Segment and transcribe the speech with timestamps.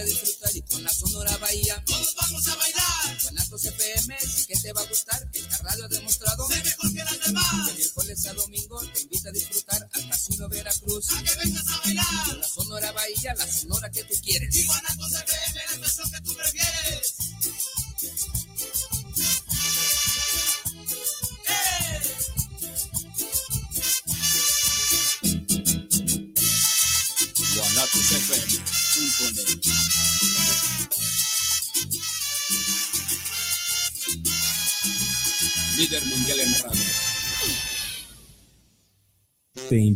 [0.00, 1.82] a disfrutar y con la Sonora Bahía.
[1.86, 3.22] Todos vamos a bailar.
[3.22, 5.28] Guanatos FM, sí que te va a gustar.
[5.32, 6.48] Esta radio ha demostrado.
[6.48, 7.66] Sé mejor que las demás.
[7.66, 11.12] De miércoles a domingo te invita a disfrutar al Casino Veracruz.
[11.12, 12.06] A que vengas a bailar.
[12.26, 13.77] Con la Sonora Bahía, la Sonora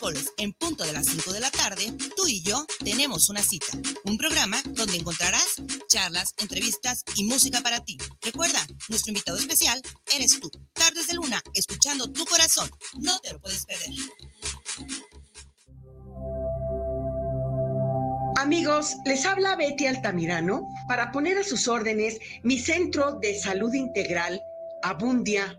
[0.00, 3.66] miércoles, en punto de las 5 de la tarde, tú y yo tenemos una cita.
[4.04, 5.56] Un programa donde encontrarás
[5.88, 7.98] charlas, entrevistas y música para ti.
[8.22, 9.80] Recuerda, nuestro invitado especial
[10.14, 10.50] eres tú.
[10.72, 12.70] Tardes de Luna, escuchando tu corazón.
[12.98, 13.90] No te lo puedes perder.
[18.36, 24.40] Amigos, les habla Betty Altamirano para poner a sus órdenes mi centro de salud integral
[24.82, 25.58] Abundia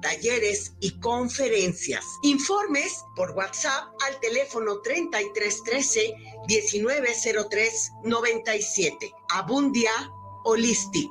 [0.00, 2.04] talleres y conferencias.
[2.22, 6.14] Informes por WhatsApp al teléfono 3313
[6.48, 9.14] 1903 97.
[9.30, 9.92] Abundia
[10.44, 11.10] Holistic.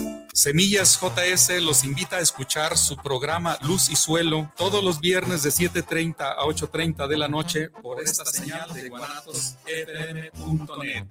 [0.33, 5.49] Semillas JS los invita a escuchar su programa Luz y Suelo todos los viernes de
[5.49, 11.05] 7.30 a 8.30 de la noche por esta señal de guanatosfm.net.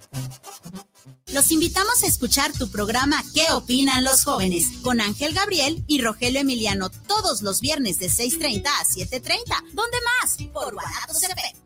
[1.32, 4.68] Los invitamos a escuchar tu programa ¿Qué opinan los jóvenes?
[4.82, 9.36] con Ángel Gabriel y Rogelio Emiliano todos los viernes de 6.30 a 7.30.
[9.72, 10.38] ¿Dónde más?
[10.52, 11.60] Por Guanatos FM.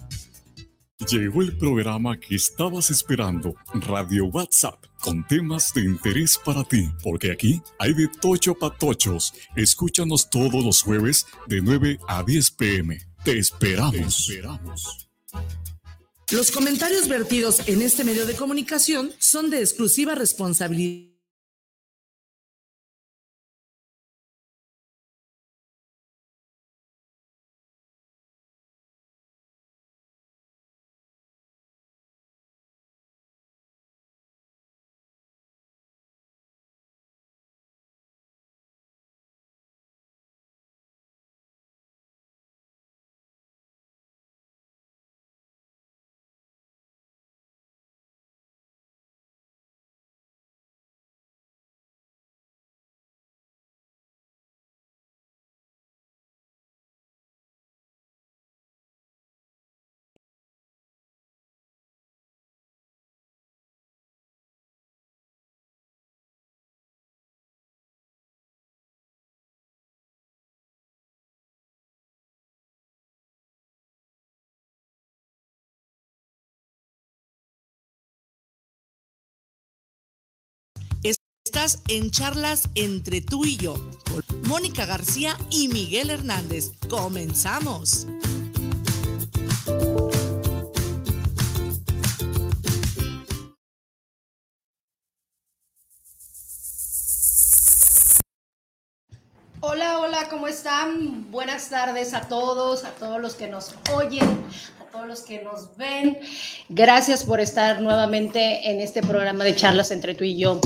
[1.08, 7.30] Llegó el programa que estabas esperando, Radio WhatsApp, con temas de interés para ti, porque
[7.30, 9.34] aquí hay de tocho patochos.
[9.54, 12.98] Escúchanos todos los jueves de 9 a 10 pm.
[13.22, 13.92] Te esperamos.
[13.92, 15.10] Te esperamos.
[16.30, 21.13] Los comentarios vertidos en este medio de comunicación son de exclusiva responsabilidad.
[81.86, 83.76] En charlas entre tú y yo,
[84.42, 86.72] Mónica García y Miguel Hernández.
[86.90, 88.08] Comenzamos.
[99.60, 101.30] Hola, hola, ¿cómo están?
[101.30, 104.44] Buenas tardes a todos, a todos los que nos oyen,
[104.80, 106.18] a todos los que nos ven.
[106.68, 110.60] Gracias por estar nuevamente en este programa de charlas entre tú y yo.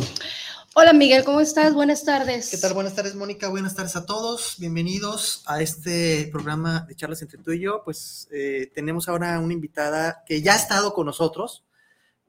[0.75, 1.75] Hola Miguel, ¿cómo estás?
[1.75, 2.51] Buenas tardes.
[2.51, 2.73] ¿Qué tal?
[2.75, 3.49] Buenas tardes, Mónica.
[3.49, 4.57] Buenas tardes a todos.
[4.59, 7.83] Bienvenidos a este programa de charlas entre tú y yo.
[7.85, 11.65] Pues eh, tenemos ahora una invitada que ya ha estado con nosotros,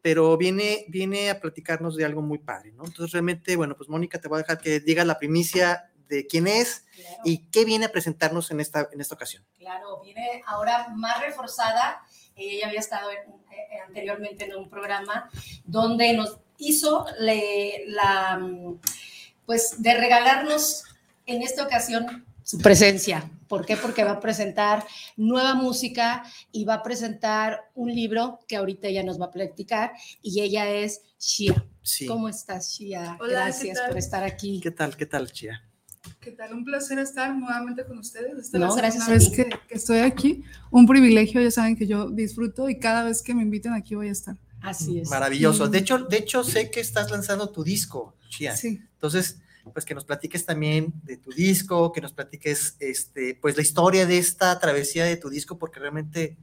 [0.01, 2.85] pero viene, viene a platicarnos de algo muy padre, ¿no?
[2.85, 6.47] Entonces, realmente, bueno, pues Mónica, te voy a dejar que diga la primicia de quién
[6.47, 6.85] es
[7.23, 9.45] y qué viene a presentarnos en esta, en esta ocasión.
[9.59, 12.01] Claro, viene ahora más reforzada.
[12.35, 13.17] Ella había estado en-
[13.51, 15.29] eh, anteriormente en un programa
[15.65, 18.39] donde nos hizo le- la,
[19.45, 20.83] pues, de regalarnos
[21.25, 23.29] en esta ocasión su presencia.
[23.47, 23.77] ¿Por qué?
[23.77, 24.85] Porque va a presentar
[25.17, 29.93] nueva música y va a presentar un libro que ahorita ella nos va a platicar
[30.21, 31.65] y ella es Shia.
[31.81, 32.05] Sí.
[32.05, 33.17] ¿Cómo estás, Shia?
[33.19, 34.59] Hola, ¿qué Gracias por estar aquí.
[34.61, 35.63] ¿Qué tal, qué tal, Chia?
[36.19, 36.53] ¿Qué tal?
[36.53, 38.37] Un placer estar nuevamente con ustedes.
[38.37, 40.43] Esta No, gracias a vez que, que estoy aquí.
[40.71, 44.09] Un privilegio, ya saben que yo disfruto y cada vez que me inviten aquí voy
[44.09, 44.35] a estar.
[44.61, 45.67] Así Maravilloso.
[45.67, 48.55] Y- De hecho, de hecho, sé que estás lanzando tu disco, Chia.
[48.55, 48.81] Sí.
[48.93, 49.39] Entonces,
[49.73, 54.05] pues que nos platiques también de tu disco, que nos platiques, este, pues la historia
[54.05, 56.37] de esta travesía de tu disco, porque realmente,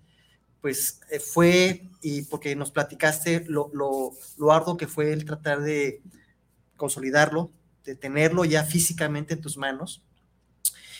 [0.60, 5.60] pues eh, fue y porque nos platicaste lo, lo, lo arduo que fue el tratar
[5.62, 6.02] de
[6.76, 7.50] consolidarlo,
[7.84, 10.02] de tenerlo ya físicamente en tus manos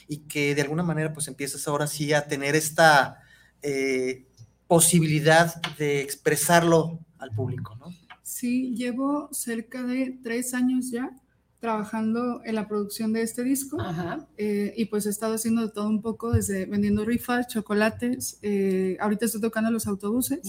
[0.09, 3.21] y que de alguna manera pues empiezas ahora sí a tener esta
[3.63, 4.27] eh,
[4.67, 7.87] posibilidad de expresarlo al público, ¿no?
[8.23, 11.11] Sí, llevo cerca de tres años ya
[11.61, 13.79] trabajando en la producción de este disco
[14.37, 18.97] eh, y pues he estado haciendo de todo un poco, desde vendiendo rifas, chocolates, eh,
[19.01, 20.41] ahorita estoy tocando los autobuses,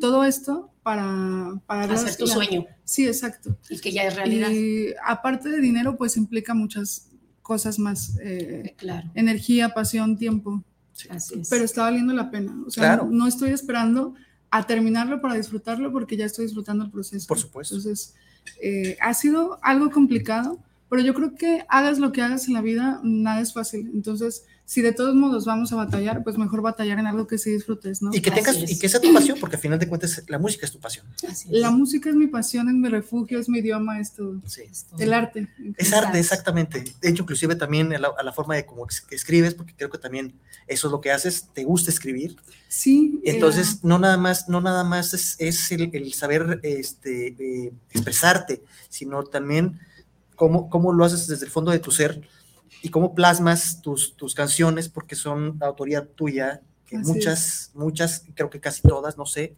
[0.00, 1.60] todo esto para...
[1.66, 2.64] para Hacer tu la- sueño.
[2.84, 3.56] Sí, exacto.
[3.68, 4.50] Y que ya es realidad.
[4.50, 7.08] Y aparte de dinero, pues implica muchas
[7.42, 8.16] cosas más.
[8.22, 9.10] eh, Claro.
[9.14, 10.62] Energía, pasión, tiempo.
[11.10, 11.48] Así es.
[11.48, 12.54] Pero está valiendo la pena.
[12.66, 13.04] O sea, Claro.
[13.06, 14.14] no, no estoy esperando
[14.50, 17.26] a terminarlo para disfrutarlo porque ya estoy disfrutando el proceso.
[17.26, 17.74] Por supuesto.
[17.76, 18.14] Entonces,
[18.60, 20.58] eh, ha sido algo complicado,
[20.90, 23.90] pero yo creo que hagas lo que hagas en la vida, nada es fácil.
[23.94, 27.50] Entonces, si de todos modos vamos a batallar, pues mejor batallar en algo que sí
[27.50, 28.10] disfrutes, ¿no?
[28.12, 30.64] Y que tengas, y que sea tu pasión, porque al final de cuentas la música
[30.64, 31.06] es tu pasión.
[31.50, 34.40] La música es mi pasión, es mi refugio, es mi idioma, es todo.
[34.98, 35.48] El arte.
[35.76, 36.84] Es arte, exactamente.
[37.00, 39.98] De hecho, inclusive también a la, a la forma de cómo escribes, porque creo que
[39.98, 40.34] también
[40.66, 42.36] eso es lo que haces, te gusta escribir.
[42.68, 43.20] Sí.
[43.24, 47.72] Entonces, eh, no nada más, no nada más es, es el, el saber este, eh,
[47.90, 49.80] expresarte, sino también
[50.34, 52.22] cómo, cómo lo haces desde el fondo de tu ser
[52.82, 58.50] y cómo plasmas tus, tus canciones, porque son autoría tuya, que Así muchas, muchas, creo
[58.50, 59.54] que casi todas, no sé.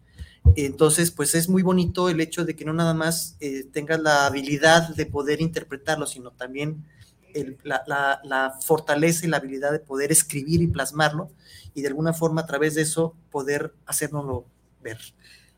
[0.57, 4.27] Entonces, pues es muy bonito el hecho de que no nada más eh, tengas la
[4.27, 6.85] habilidad de poder interpretarlo, sino también
[7.33, 11.31] el- la, la- la fortaleza y la habilidad de poder escribir y plasmarlo
[11.75, 14.45] y de alguna forma a través de eso poder hacérnoslo
[14.83, 14.99] ver.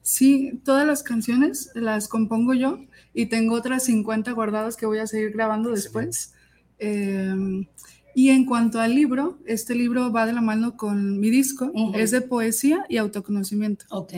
[0.03, 2.79] Sí, todas las canciones las compongo yo
[3.13, 6.33] y tengo otras 50 guardadas que voy a seguir grabando después.
[6.79, 7.67] Eh,
[8.15, 11.99] y en cuanto al libro, este libro va de la mano con mi disco, Ujú.
[11.99, 13.85] es de poesía y autoconocimiento.
[13.91, 14.15] Ok.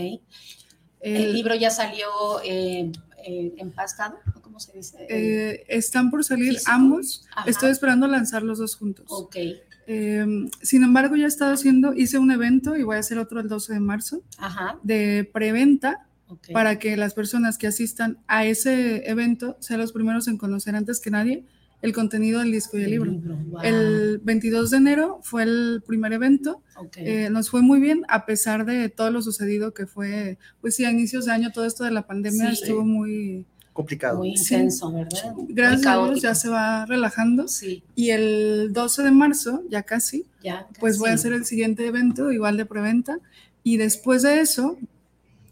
[1.01, 2.07] El, libro ya salió
[2.45, 2.93] eh,
[3.25, 4.99] eh, empastado, ¿o ¿cómo se dice?
[5.09, 6.71] Eh, están por salir Físico.
[6.71, 7.51] ambos, Ajá.
[7.51, 9.07] estoy esperando lanzar los dos juntos.
[9.09, 9.37] ok.
[9.91, 10.27] Eh,
[10.63, 13.49] sin embargo, ya he estado haciendo, hice un evento y voy a hacer otro el
[13.49, 14.79] 12 de marzo Ajá.
[14.83, 16.53] de preventa Ok.
[16.53, 21.01] para que las personas que asistan a ese evento sean los primeros en conocer antes
[21.01, 21.47] que nadie
[21.81, 23.13] el contenido del disco y el libro.
[23.13, 23.61] wow.
[23.63, 26.97] El 22 de enero fue el primer evento, Ok.
[26.99, 30.85] eh, nos fue muy bien a pesar de todo lo sucedido que fue, pues sí,
[30.85, 32.63] a inicios de año todo esto de la pandemia Sí.
[32.63, 33.45] estuvo muy...
[33.73, 34.19] Complicado.
[34.19, 34.55] Muy Sí.
[34.55, 35.35] intenso, ¿verdad?
[35.51, 37.47] Gracias a Dios ya se va relajando.
[37.47, 37.85] Sí.
[37.95, 42.33] Y el 12 de marzo, ya casi, Ya, pues voy a hacer el siguiente evento,
[42.33, 43.19] igual de preventa.
[43.63, 44.79] Y después de eso,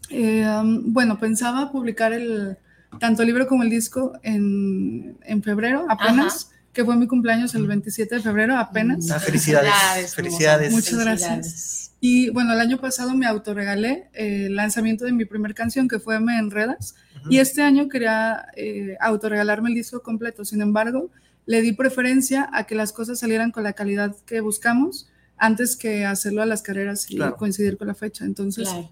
[0.09, 2.57] eh, um, bueno, pensaba publicar el,
[2.99, 7.65] tanto el libro como el disco en, en febrero, apenas, que fue mi cumpleaños el
[7.67, 9.09] 27 de febrero, apenas.
[9.11, 10.71] Ah, felicidades, Felicidades, felicidades.
[10.71, 11.21] Muchas Felicidades.
[11.21, 11.91] gracias.
[11.99, 16.19] Y bueno, el año pasado me autorregalé el lanzamiento de mi primer canción, que fue
[16.19, 16.93] Me Enredas.
[17.29, 20.45] Y este año quería eh, autorregalarme el disco completo.
[20.45, 21.09] Sin embargo,
[21.47, 26.05] le di preferencia a que las cosas salieran con la calidad que buscamos antes que
[26.05, 27.35] hacerlo a las carreras y Claro.
[27.37, 28.23] coincidir con la fecha.
[28.25, 28.91] Entonces, Claro.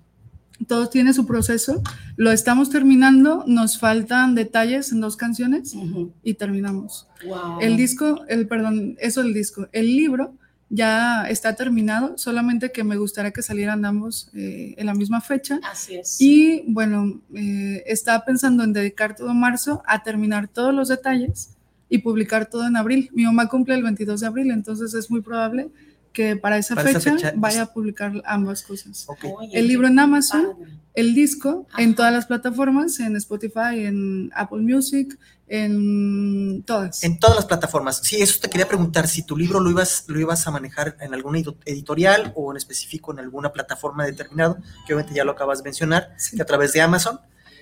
[0.67, 1.81] Todo tiene su proceso.
[2.15, 3.43] Lo estamos terminando.
[3.47, 5.75] Nos faltan detalles en dos canciones
[6.23, 7.07] y terminamos.
[7.27, 7.59] Wow.
[7.61, 9.67] El disco, el perdón, eso el disco.
[9.71, 10.33] El libro
[10.69, 15.59] ya está terminado, solamente que me gustaría que salieran ambos eh, en la misma fecha.
[15.63, 16.19] Así es.
[16.19, 21.51] Y bueno, eh, estaba pensando en dedicar todo marzo a terminar todos los detalles
[21.87, 23.09] y publicar todo en abril.
[23.13, 25.69] Mi mamá cumple el 22 de abril, entonces es muy probable
[26.15, 29.05] que para esa, Para esa fecha, vaya a publicar ambas cosas.
[29.51, 30.71] El libro en Amazon, padre.
[30.93, 37.03] el disco en todas las plataformas, en Spotify, en Apple Music, en todas.
[37.03, 37.99] En todas las plataformas.
[38.01, 41.13] Sí, eso te quería preguntar, si tu libro lo ibas, lo ibas a manejar en
[41.13, 44.55] alguna editorial o en específico en alguna plataforma determinada,
[44.87, 46.37] que obviamente ya lo acabas de mencionar, Sí.
[46.37, 47.19] que a través de Amazon.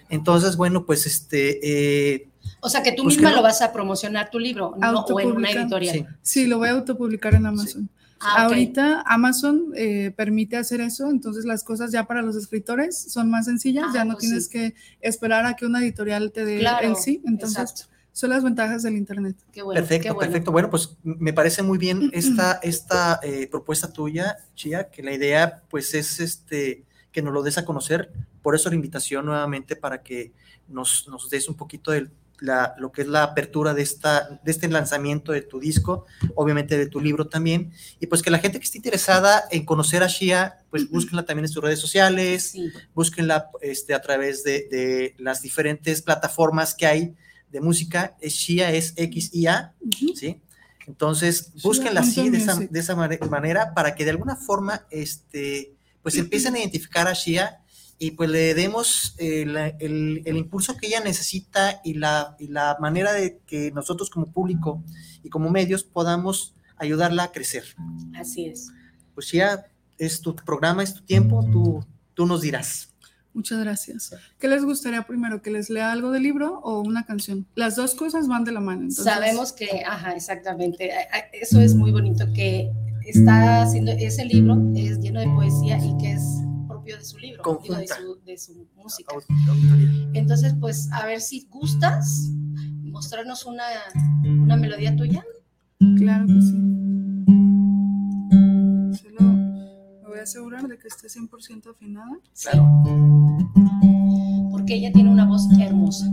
[0.10, 1.60] Entonces, bueno, pues este...
[2.13, 2.29] eh,
[2.60, 3.41] O sea, que tú Pues misma que no.
[3.41, 5.00] lo vas a promocionar tu libro, ¿no?
[5.01, 5.95] o en una editorial.
[5.95, 6.05] Sí.
[6.22, 7.89] Sí, lo voy a autopublicar en Amazon.
[8.25, 8.44] Ah.
[8.46, 13.46] Ahorita Amazon eh, permite hacer eso, entonces las cosas ya para los escritores son más
[13.46, 14.51] sencillas, Ah, ya no pues tienes sí.
[14.51, 17.94] que esperar a que una editorial te dé Claro, el sí, entonces exacto.
[18.12, 19.36] son las ventajas del Internet.
[19.51, 20.20] Qué bueno, perfecto, qué bueno.
[20.32, 20.51] perfecto.
[20.51, 25.63] Bueno, pues me parece muy bien esta, esta eh, propuesta tuya, Chia, que la idea
[25.70, 28.12] pues es este que nos lo des a conocer.
[28.42, 30.32] Por eso la invitación nuevamente para que
[30.68, 32.10] nos, nos des un poquito de
[32.43, 36.77] la, lo que es la apertura de, esta, de este lanzamiento de tu disco, obviamente
[36.77, 37.71] de tu libro también,
[38.01, 41.45] y pues que la gente que esté interesada en conocer a Shia, pues búsquenla también
[41.45, 42.69] en sus redes sociales, Sí.
[42.93, 47.15] búsquenla este, a través de, de las diferentes plataformas que hay
[47.50, 48.15] de música.
[48.19, 49.73] Es Shia, es X-I-A,
[50.13, 50.41] ¿sí?
[50.85, 55.75] Entonces, búsquenla así, de esa, de esa mane- manera, para que de alguna forma, este,
[56.01, 57.62] pues empiecen a identificar a Shia
[58.05, 62.48] y pues le demos eh, la- el, el impulso que ella necesita y la, y
[62.48, 64.83] la manera de que nosotros como público
[65.24, 67.63] y como medios podamos ayudarla a crecer.
[68.15, 68.72] Así es.
[69.15, 69.65] Pues Shia,
[69.98, 72.89] es tu programa, es tu tiempo, tú, tú nos dirás.
[73.33, 74.13] Muchas gracias.
[74.38, 75.41] ¿Qué les gustaría primero?
[75.41, 77.48] ¿Que les lea algo del libro o una canción?
[77.55, 78.81] Las dos cosas van de la mano.
[78.81, 80.91] entonces- Sabemos que, ajá, exactamente.
[81.31, 82.69] Eso es muy bonito, que
[83.07, 86.24] está haciendo, ese libro es lleno de poesía y que es
[86.97, 89.15] de su libro, digo, de, su, de su música.
[90.13, 92.29] Entonces, pues, a ver si gustas
[92.83, 93.63] mostrarnos una,
[94.23, 95.23] una melodía tuya.
[95.97, 96.57] Claro que sí.
[99.01, 102.19] Solo me voy a asegurar de que esté 100% afinada.
[104.51, 106.05] Porque ella tiene una voz hermosa.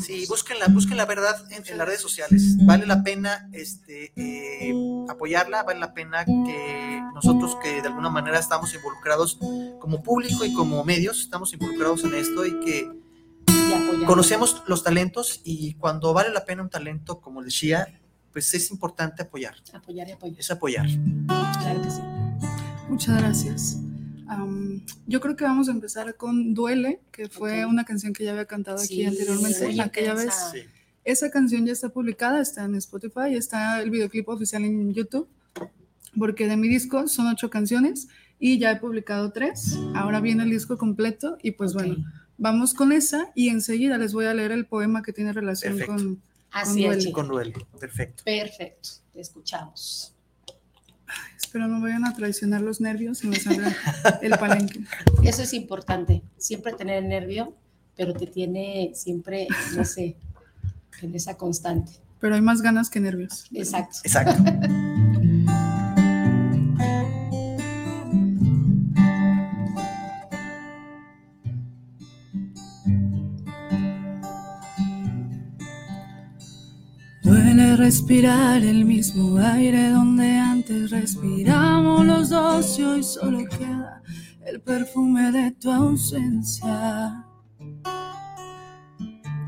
[0.00, 2.56] Sí, búsquenla, busquen la verdad en, en las redes sociales.
[2.64, 4.74] Vale la pena este, eh,
[5.08, 9.38] apoyarla, vale la pena que nosotros que de alguna manera estamos involucrados
[9.80, 12.90] como público y como medios, estamos involucrados en esto y que
[14.06, 18.00] conocemos los talentos y cuando vale la pena un talento como el de Shia,
[18.32, 19.54] pues es importante apoyar.
[19.72, 20.40] Apoyar y apoyar.
[20.40, 20.86] Es apoyar.
[21.26, 22.00] Claro que sí.
[22.88, 23.81] Muchas gracias.
[24.34, 28.32] Am, yo creo que vamos a empezar con Duele, que fue una canción que ya
[28.32, 29.66] había cantado aquí Sí, anteriormente.
[29.68, 30.32] muy Aquella vez.
[30.52, 30.60] Sí.
[31.04, 35.28] Esa canción ya está publicada, está en Spotify, está el videoclip oficial en YouTube,
[36.18, 38.08] porque de mi disco son ocho canciones
[38.38, 39.76] y ya he publicado tres.
[39.94, 41.96] Ahora viene el disco completo y pues bueno,
[42.38, 45.94] vamos con esa y enseguida les voy a leer el poema que tiene relación Perfecto.
[45.96, 46.22] con, con
[46.52, 47.12] Así es, Duele.
[47.12, 48.22] Con duelo, perfecto.
[48.24, 50.11] Perfecto, te escuchamos.
[51.36, 53.74] Espero no vayan a traicionar los nervios y me salga
[54.22, 54.80] el palenque.
[55.22, 57.54] Eso es importante, siempre tener nervio,
[57.96, 60.16] pero te tiene siempre, no sé,
[61.02, 61.92] en esa constante.
[62.20, 63.46] Pero hay más ganas que nervios.
[63.52, 63.98] Exacto.
[64.04, 64.44] Exacto.
[77.76, 84.02] Respirar el mismo aire donde antes respiramos los dos y hoy solo queda
[84.46, 87.24] el perfume de tu ausencia.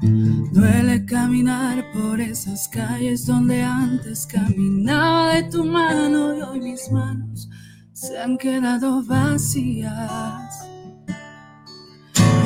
[0.00, 7.48] Duele caminar por esas calles donde antes caminaba de tu mano y hoy mis manos
[7.92, 10.66] se han quedado vacías.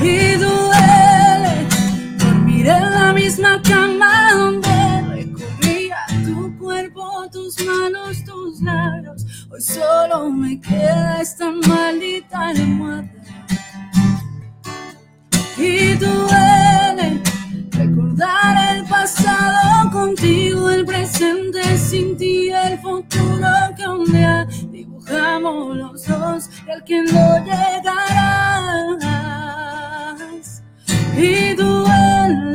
[0.03, 1.67] Y duele
[2.19, 4.68] dormir en la misma cama donde
[7.49, 9.25] tus manos, tus labios.
[9.51, 13.11] Hoy solo me queda esta maldita almohada.
[15.57, 17.23] Y duele
[17.71, 26.07] recordar el pasado contigo, el presente sin ti, el futuro que un día dibujamos los
[26.07, 28.99] dos y al que no llegarás.
[31.17, 32.48] Y duele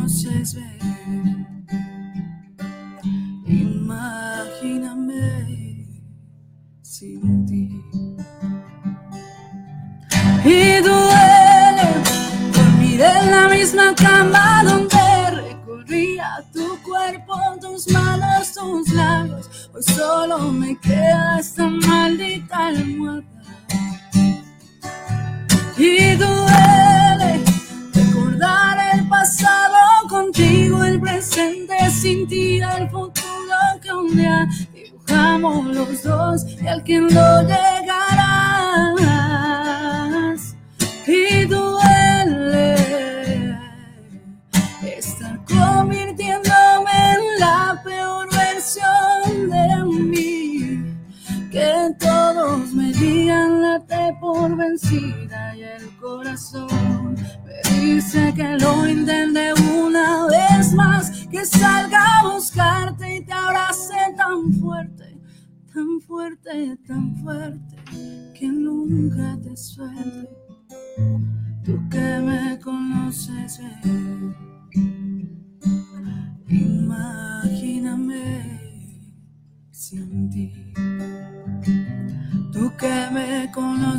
[0.00, 1.66] conoces, ven.
[3.46, 5.26] Imagíname
[6.82, 7.68] sin ti.
[10.44, 11.88] Y duele
[12.54, 14.79] dormir en la misma cama donde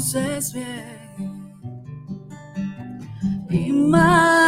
[0.01, 1.61] conoces bien,
[3.51, 4.40] imagíname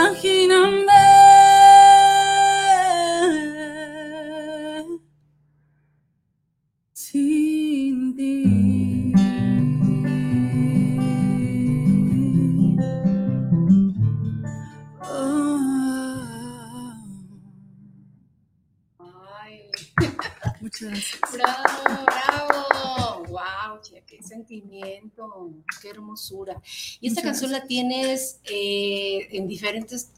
[27.03, 30.13] Y esta Muchas canción la tienes eh, en diferentes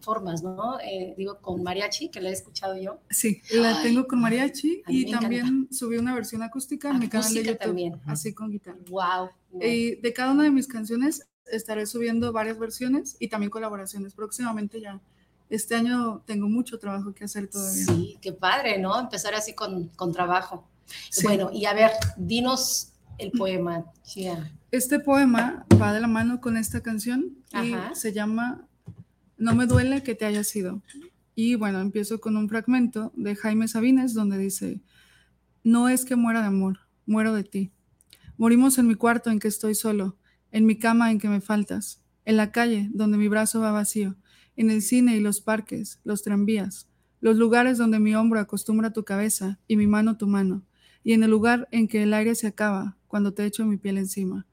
[0.00, 0.80] formas, ¿no?
[0.80, 2.98] Eh, digo, con mariachi, que la he escuchado yo.
[3.10, 5.20] Sí, la Ay, tengo con mariachi y me encanta.
[5.20, 8.00] también subí una versión acústica en mi canal de YouTube, también.
[8.06, 8.78] así con guitarra.
[8.88, 9.28] Wow.
[9.60, 14.14] Y de cada una de mis canciones estaré subiendo varias versiones y también colaboraciones.
[14.14, 14.98] Próximamente ya,
[15.50, 17.84] este año tengo mucho trabajo que hacer todavía.
[17.84, 18.98] Sí, qué padre, ¿no?
[18.98, 20.66] Empezar así con, con trabajo.
[21.10, 21.22] Sí.
[21.22, 24.50] Bueno, y a ver, dinos el poema, Chia.
[24.72, 27.94] Este poema va de la mano con esta canción y Ajá.
[27.96, 28.68] se llama
[29.36, 30.80] No me duele que te hayas ido.
[31.34, 34.80] Y bueno, empiezo con un fragmento de Jaime Sabines donde dice,
[35.64, 37.72] no es que muera de amor, muero de ti.
[38.36, 40.16] Morimos en mi cuarto en que estoy solo,
[40.52, 44.16] en mi cama en que me faltas, en la calle donde mi brazo va vacío,
[44.56, 46.88] en el cine y los parques, los tranvías,
[47.20, 50.62] los lugares donde mi hombro acostumbra tu cabeza y mi mano tu mano,
[51.02, 53.98] y en el lugar en que el aire se acaba cuando te echo mi piel
[53.98, 54.46] encima.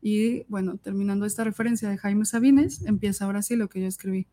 [0.00, 4.26] Y bueno, terminando esta referencia de Jaime Sabines, empieza ahora sí lo que yo escribí.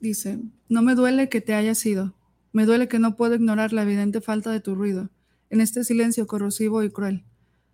[0.00, 2.14] Dice, no me duele que te hayas ido,
[2.52, 5.10] me duele que no puedo ignorar la evidente falta de tu ruido,
[5.48, 7.24] en este silencio corrosivo y cruel.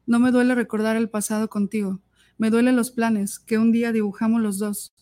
[0.07, 2.01] No me duele recordar el pasado contigo,
[2.37, 4.95] me duelen los planes que un día dibujamos los dos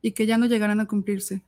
[0.00, 1.44] y que ya no llegarán a cumplirse.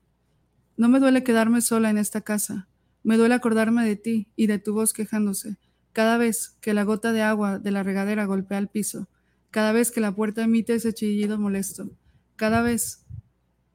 [0.76, 2.68] No me duele quedarme sola en esta casa,
[3.02, 5.58] me duele acordarme de ti y de tu voz quejándose,
[5.94, 9.08] cada vez que la gota de agua de la regadera golpea el piso,
[9.52, 11.88] cada vez que la puerta emite ese chillido molesto,
[12.34, 13.06] cada vez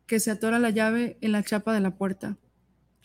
[0.06, 2.38] que se atora la llave en la chapa de la puerta.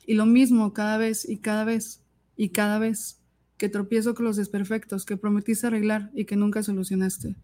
[0.04, 2.02] Y lo mismo cada vez y cada vez
[2.36, 3.20] y cada vez
[3.56, 7.36] que tropiezo con los desperfectos que prometiste arreglar y que nunca solucionaste.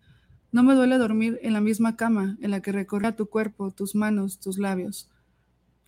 [0.50, 3.94] No me duele dormir en la misma cama en la que recorría tu cuerpo, tus
[3.94, 5.08] manos, tus labios.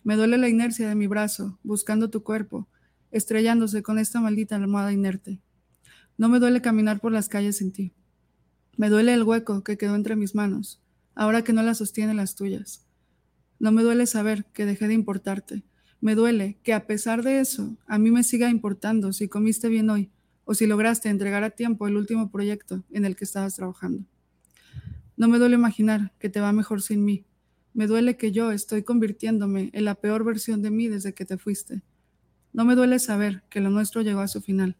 [0.05, 2.69] Me duele la inercia de mi brazo, buscando tu cuerpo,
[3.11, 5.41] estrellándose con esta maldita almohada inerte.
[6.17, 7.93] No me duele caminar por las calles sin ti.
[8.77, 10.81] Me duele el hueco que quedó entre mis manos,
[11.15, 12.85] ahora que no las sostienen las tuyas.
[13.59, 15.63] No me duele saber que dejé de importarte.
[16.01, 19.89] Me duele que a pesar de eso, a mí me siga importando si comiste bien
[19.89, 20.11] hoy
[20.45, 24.03] o si lograste entregar a tiempo el último proyecto en el que estabas trabajando.
[25.15, 27.25] No me duele imaginar que te va mejor sin mí.
[27.73, 31.37] Me duele que yo estoy convirtiéndome en la peor versión de mí desde que te
[31.37, 31.83] fuiste.
[32.51, 34.77] No me duele saber que lo nuestro llegó a su final.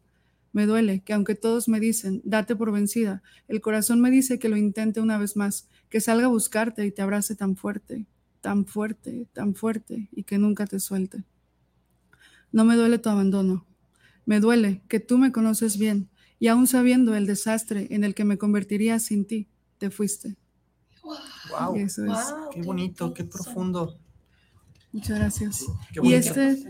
[0.54, 4.48] Me duele que aunque todos me dicen, date por vencida, el corazón me dice que
[4.48, 8.06] lo intente una vez más, que salga a buscarte y te abrace tan fuerte,
[8.40, 11.24] tan fuerte, tan fuerte y que nunca te suelte.
[12.52, 13.66] No me duele tu abandono.
[14.26, 18.24] Me duele que tú me conoces bien y aún sabiendo el desastre en el que
[18.24, 20.36] me convertiría sin ti, te fuiste.
[21.02, 22.32] Wow, Eso es.
[22.52, 23.98] qué bonito, qué profundo.
[24.92, 25.66] Muchas gracias.
[25.92, 26.64] Qué y este.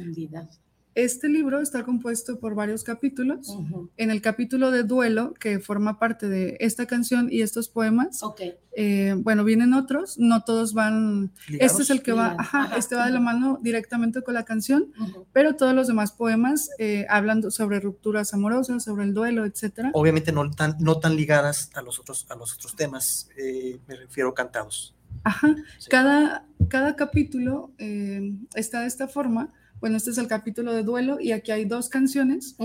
[0.94, 3.48] Este libro está compuesto por varios capítulos.
[3.48, 3.90] Ujú.
[3.96, 8.40] En el capítulo de duelo, que forma parte de esta canción y estos poemas, Ok.
[8.76, 11.72] eh, bueno, vienen otros, no todos van, ¿Ligados?
[11.72, 14.44] este es el que va, ajá, Ajá, este va de la mano directamente con la
[14.44, 14.92] canción,
[15.32, 19.90] pero todos los demás poemas eh, hablan sobre rupturas amorosas, sobre el duelo, etcétera.
[19.94, 23.96] Obviamente no tan, no tan ligadas a los otros, a los otros temas, eh, me
[23.96, 24.94] refiero cantados.
[25.24, 25.88] Ajá, Sí.
[25.90, 29.52] cada, cada capítulo eh, está de esta forma.
[29.84, 32.56] Bueno, este es el capítulo de duelo y aquí hay dos canciones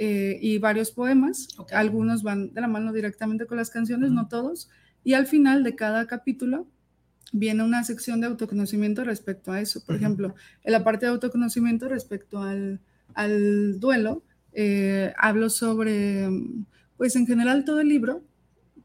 [0.00, 1.46] eh, y varios poemas.
[1.70, 4.68] Algunos van de la mano directamente con las canciones, no todos.
[5.04, 6.66] Y al final de cada capítulo
[7.32, 9.84] viene una sección de autoconocimiento respecto a eso.
[9.86, 10.34] Por ejemplo,
[10.64, 12.80] en la parte de autoconocimiento respecto al,
[13.14, 16.28] al duelo, eh, hablo sobre,
[16.96, 18.24] pues en general todo el libro,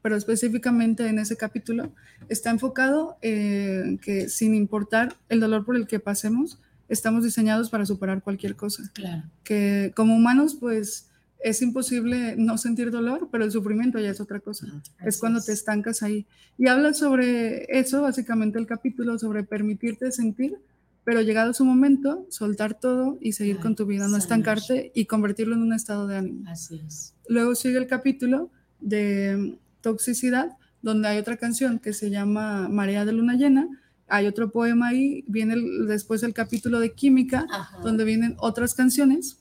[0.00, 1.92] pero específicamente en ese capítulo,
[2.28, 7.86] está enfocado en que sin importar el dolor por el que pasemos, estamos diseñados para
[7.86, 8.90] superar cualquier cosa.
[8.92, 9.22] Claro.
[9.42, 11.06] Que como humanos, pues
[11.42, 14.66] es imposible no sentir dolor, pero el sufrimiento ya es otra cosa.
[15.04, 16.26] Es cuando te estancas ahí.
[16.58, 20.58] Y habla sobre eso, básicamente el capítulo, sobre permitirte sentir,
[21.04, 25.54] pero llegado su momento, soltar todo y seguir con tu vida, no estancarte y convertirlo
[25.54, 26.50] en un estado de ánimo.
[26.50, 27.14] Así es.
[27.26, 28.50] Luego sigue el capítulo
[28.80, 33.68] de toxicidad, donde hay otra canción que se llama Marea de Luna Llena.
[34.10, 37.46] Hay otro poema ahí, viene el- después el capítulo de química,
[37.82, 39.38] donde vienen otras canciones,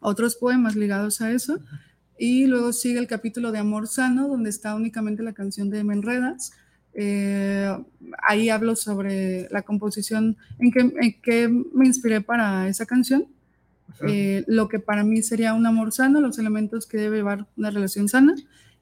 [0.00, 1.58] otros poemas ligados a eso.
[2.18, 5.94] Y luego sigue el capítulo de Amor Sano, donde está únicamente la canción de Me
[5.94, 6.52] Enredas.
[6.94, 7.76] Eh,
[8.26, 13.26] ahí hablo sobre la composición, en que, en que me inspiré para esa canción.
[14.08, 17.70] Eh, lo que para mí sería un amor sano, los elementos que debe llevar una
[17.70, 18.34] relación sana.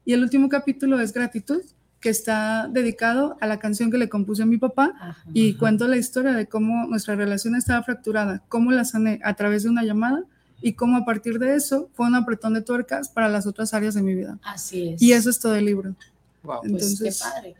[0.05, 1.61] Y el último capítulo es gratitud,
[2.03, 5.95] que está dedicado a la canción que le compuse a mi papá y cuento la
[5.95, 10.25] historia de cómo nuestra relación estaba fracturada, cómo la sané a través de una llamada
[10.61, 13.93] y cómo a partir de eso fue un apretón de tuercas para las otras áreas
[13.93, 14.37] de mi vida.
[14.43, 15.01] Así es.
[15.01, 15.95] Y eso es todo el libro.
[16.43, 17.55] Pues Entonces, qué padre.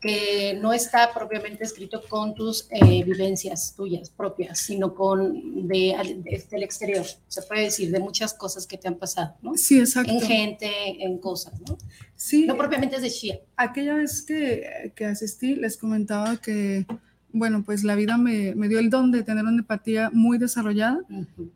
[0.00, 6.46] Que no está propiamente escrito con tus eh, vivencias tuyas propias, sino con de, de-
[6.48, 7.04] del exterior.
[7.26, 9.56] Se puede decir de muchas cosas que te han pasado, ¿no?
[9.56, 10.12] Sí, exacto.
[10.12, 10.70] En gente,
[11.04, 11.76] en cosas, ¿no?
[12.14, 12.46] Sí.
[12.46, 13.40] No propiamente es de Shia.
[13.56, 16.86] Aquella vez que, que asistí, les comentaba que,
[17.32, 21.00] bueno, pues la vida me, me dio el don de tener una empatía muy desarrollada.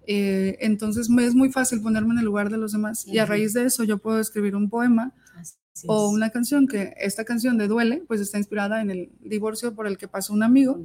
[0.07, 3.07] Eh, entonces me es muy fácil ponerme en el lugar de los demás.
[3.07, 5.12] Y a raíz de eso yo puedo escribir un poema
[5.87, 9.87] o una canción que esta canción de Duele, pues está inspirada en el divorcio por
[9.87, 10.79] el que pasó un amigo.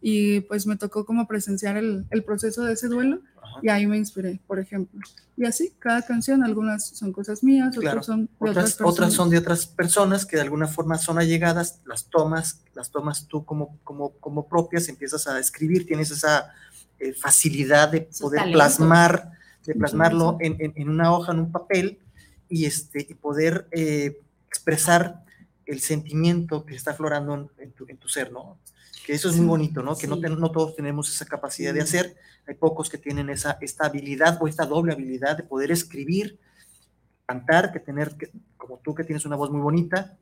[0.00, 3.20] Y pues me tocó como presenciar el, el proceso de ese duelo.
[3.62, 5.00] Y ahí me inspiré, por ejemplo.
[5.36, 8.02] Y así, cada canción, algunas son cosas mías, otras Claro.
[8.02, 8.92] son de otras Otras, personas.
[8.92, 13.26] otras son de otras personas que de alguna forma son allegadas, las tomas, las tomas
[13.26, 16.52] tú como, como, como propias, empiezas a escribir, tienes esa
[17.00, 18.56] eh, facilidad de poder talento.
[18.58, 19.32] plasmar,
[19.66, 20.38] de plasmarlo gusto.
[20.44, 21.98] en, en- en una hoja, en un papel,
[22.48, 25.24] y, este, y poder eh, expresar
[25.66, 28.58] el sentimiento que está aflorando en, en tu, en tu ser, ¿no?
[29.06, 29.96] Que eso es muy Sí, bonito, ¿no?
[29.96, 34.38] Que no, todos tenemos esa capacidad de hacer, hay pocos que tienen esa, esta habilidad
[34.40, 36.38] o esta doble habilidad de poder escribir,
[37.26, 40.16] cantar, que tener, que, como tú que tienes una voz muy bonita,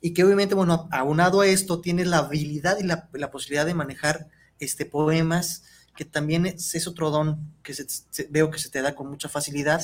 [0.00, 3.74] y que obviamente, bueno, aunado a esto, tienes la habilidad y la, la posibilidad de
[3.74, 5.64] manejar este, poemas,
[6.00, 9.06] que también es, es otro don que se- se- veo que se te da con
[9.10, 9.82] mucha facilidad,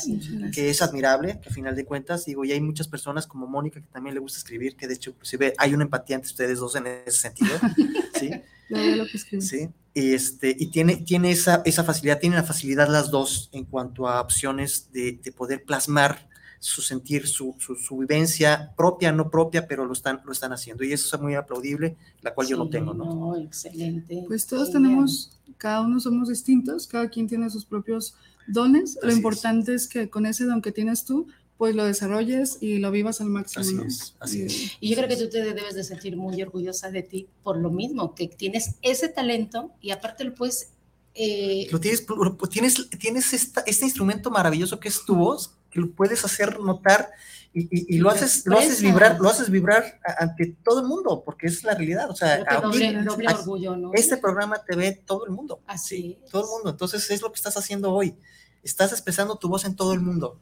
[0.50, 3.82] que es admirable, que a final de cuentas, digo, y hay muchas personas como Mónica
[3.82, 6.74] que también le gusta escribir, que de hecho, inclusive hay una empatía entre ustedes dos
[6.74, 7.50] en ese sentido,
[8.18, 8.30] ¿sí?
[8.70, 9.18] Lo que.
[9.42, 13.66] Sí, y, este, y tiene, tiene esa, esa facilidad, tienen la facilidad las dos en
[13.66, 16.30] cuanto a opciones de, de poder plasmar
[16.66, 20.82] su sentir, su, su, su vivencia propia, no propia, pero lo están, lo están haciendo.
[20.84, 23.04] Y eso es muy aplaudible, la cual yo no Sí, tengo, ¿no?
[23.14, 24.24] No, excelente.
[24.26, 24.82] Pues todos Genial.
[24.90, 28.14] tenemos, cada uno somos distintos, cada quien tiene sus propios
[28.48, 28.94] dones.
[28.96, 29.16] Lo Así es.
[29.16, 29.86] importante es.
[29.88, 33.62] que con ese don que tienes tú, pues lo desarrolles y lo vivas al máximo.
[33.64, 33.84] Así ¿no?
[33.84, 34.72] es, así Y- es.
[34.80, 37.70] Y yo creo que tú te debes de sentir muy orgullosa de ti por lo
[37.70, 40.70] mismo, que tienes ese talento y aparte lo puedes...
[41.14, 45.90] eh, Lo tienes, lo- tienes, tienes esta, este instrumento maravilloso que es tu voz, lo
[45.92, 47.10] puedes hacer notar
[47.52, 51.22] y, y- y lo haces, lo haces vibrar, lo haces vibrar ante todo el mundo,
[51.24, 52.10] porque es la realidad.
[52.10, 53.90] O sea, doble, doble aquí- orgullo, ¿no?
[53.94, 55.60] Este programa te ve todo el mundo.
[55.66, 56.70] Así Todo el mundo.
[56.70, 58.14] Entonces es lo que estás haciendo hoy.
[58.62, 60.40] Estás expresando tu voz en todo el mundo.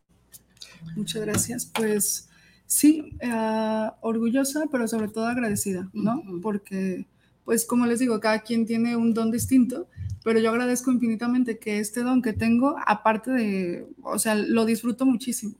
[0.96, 1.70] Muchas gracias.
[1.74, 2.28] Pues
[2.66, 6.22] sí, eh, orgullosa, pero sobre todo agradecida, ¿no?
[6.42, 7.06] Porque,
[7.44, 9.88] pues como les digo, cada quien tiene un don distinto,
[10.24, 15.04] pero yo agradezco infinitamente que este don que tengo, aparte de, o sea, lo disfruto
[15.06, 15.54] muchísimo.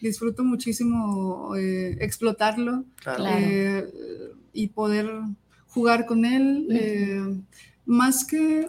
[0.00, 3.24] Disfruto muchísimo eh, explotarlo Claro.
[3.28, 3.84] eh,
[4.52, 5.10] y poder
[5.66, 6.68] jugar con él.
[6.70, 7.40] eh,
[7.84, 8.66] más que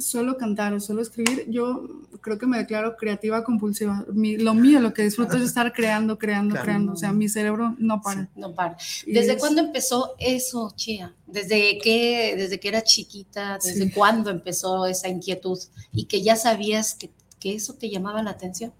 [0.00, 1.86] solo cantar o solo escribir, yo
[2.20, 4.04] creo que me declaro creativa compulsiva.
[4.12, 6.64] Mi- lo mío, lo que disfruto es estar creando, creando, Claro.
[6.64, 6.92] creando.
[6.92, 8.28] O sea, mi cerebro no para.
[8.34, 8.76] No para.
[9.06, 11.14] ¿Desde es- cuándo empezó eso, Chía?
[11.26, 13.58] ¿Desde que, desde que era chiquita?
[13.62, 13.90] ¿Desde Sí.
[13.92, 15.58] cuándo empezó esa inquietud?
[15.92, 18.72] Y que ya sabías que, que eso te llamaba la atención.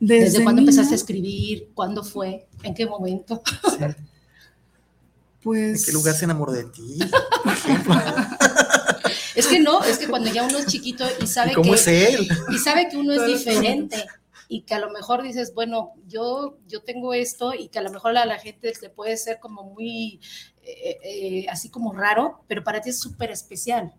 [0.00, 1.70] ¿Desde, Desde cuándo niña, empezaste a escribir?
[1.74, 2.46] ¿Cuándo fue?
[2.62, 3.42] ¿En qué momento?
[5.42, 5.80] Pues.
[5.80, 6.98] ¿En qué lugar se enamoró de ti?
[9.34, 11.76] Es que no, es que cuando ya uno es chiquito y sabe ¿Y cómo que
[11.76, 12.28] es él?
[12.52, 14.04] y sabe que uno es diferente
[14.48, 17.90] y que a lo mejor dices, bueno, yo yo tengo esto y que a lo
[17.90, 20.20] mejor a la gente le puede ser como muy
[20.62, 23.92] eh, eh, así como raro, pero para ti es súper especial.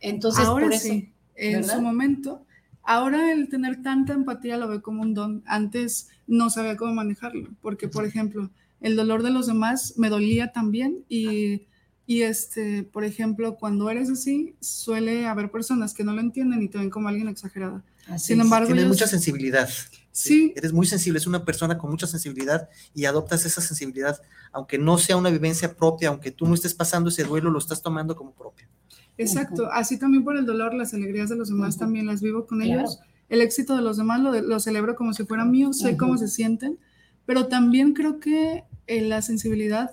[0.00, 1.76] Entonces, ahora por eso, sí, en ¿verdad?
[1.76, 2.46] su momento,
[2.82, 5.42] ahora el tener tanta empatía lo veo como un don.
[5.46, 10.52] Antes no sabía cómo manejarlo, porque, por ejemplo, el dolor de los demás me dolía
[10.52, 11.66] también y,
[12.06, 16.68] y este, por ejemplo, cuando eres así, suele haber personas que no lo entienden y
[16.68, 17.82] te ven como alguien exagerada.
[18.18, 19.68] Sin embargo, Tienes mucha sensibilidad.
[20.12, 20.52] Sí.
[20.54, 24.20] Eres muy sensible, es una persona con mucha sensibilidad y adoptas esa sensibilidad,
[24.52, 27.80] aunque no sea una vivencia propia, aunque tú no estés pasando ese duelo, lo estás
[27.82, 28.68] tomando como propio.
[29.16, 32.60] Exacto, así también por el dolor, las alegrías de los demás también las vivo con
[32.60, 32.80] Claro.
[32.80, 32.98] ellos.
[33.28, 36.28] El éxito de los demás lo, lo celebro como si fuera mío, sé cómo se
[36.28, 36.78] sienten,
[37.24, 39.90] pero también creo que eh, la sensibilidad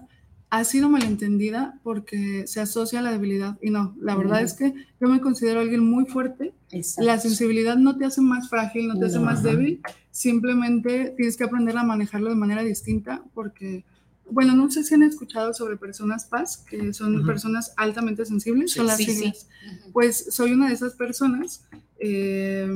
[0.52, 3.58] ha sido malentendida porque se asocia a la debilidad.
[3.62, 6.54] Y no, la verdad es que yo me considero alguien muy fuerte.
[6.72, 7.08] Exacto.
[7.08, 11.46] La sensibilidad no te hace más frágil, no te hace más débil, simplemente tienes que
[11.46, 13.86] aprender a manejarlo de manera distinta porque,
[14.30, 18.80] bueno, no sé si han escuchado sobre personas paz, que son personas altamente sensibles, Sí,
[18.80, 19.34] son las sí.
[19.94, 21.64] Pues soy una de esas personas
[21.98, 22.70] eh,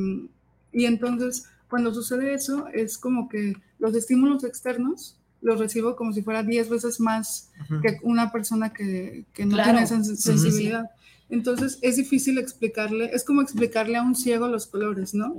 [0.71, 6.21] y entonces cuando sucede eso es como que los estímulos externos los recibo como si
[6.21, 9.71] fuera 10 veces más que una persona que, que no Claro.
[9.71, 10.21] tiene esa Sí, sí, sí.
[10.23, 10.89] sensibilidad.
[11.29, 15.35] Entonces es difícil explicarle, es como explicarle a un ciego los colores, ¿no?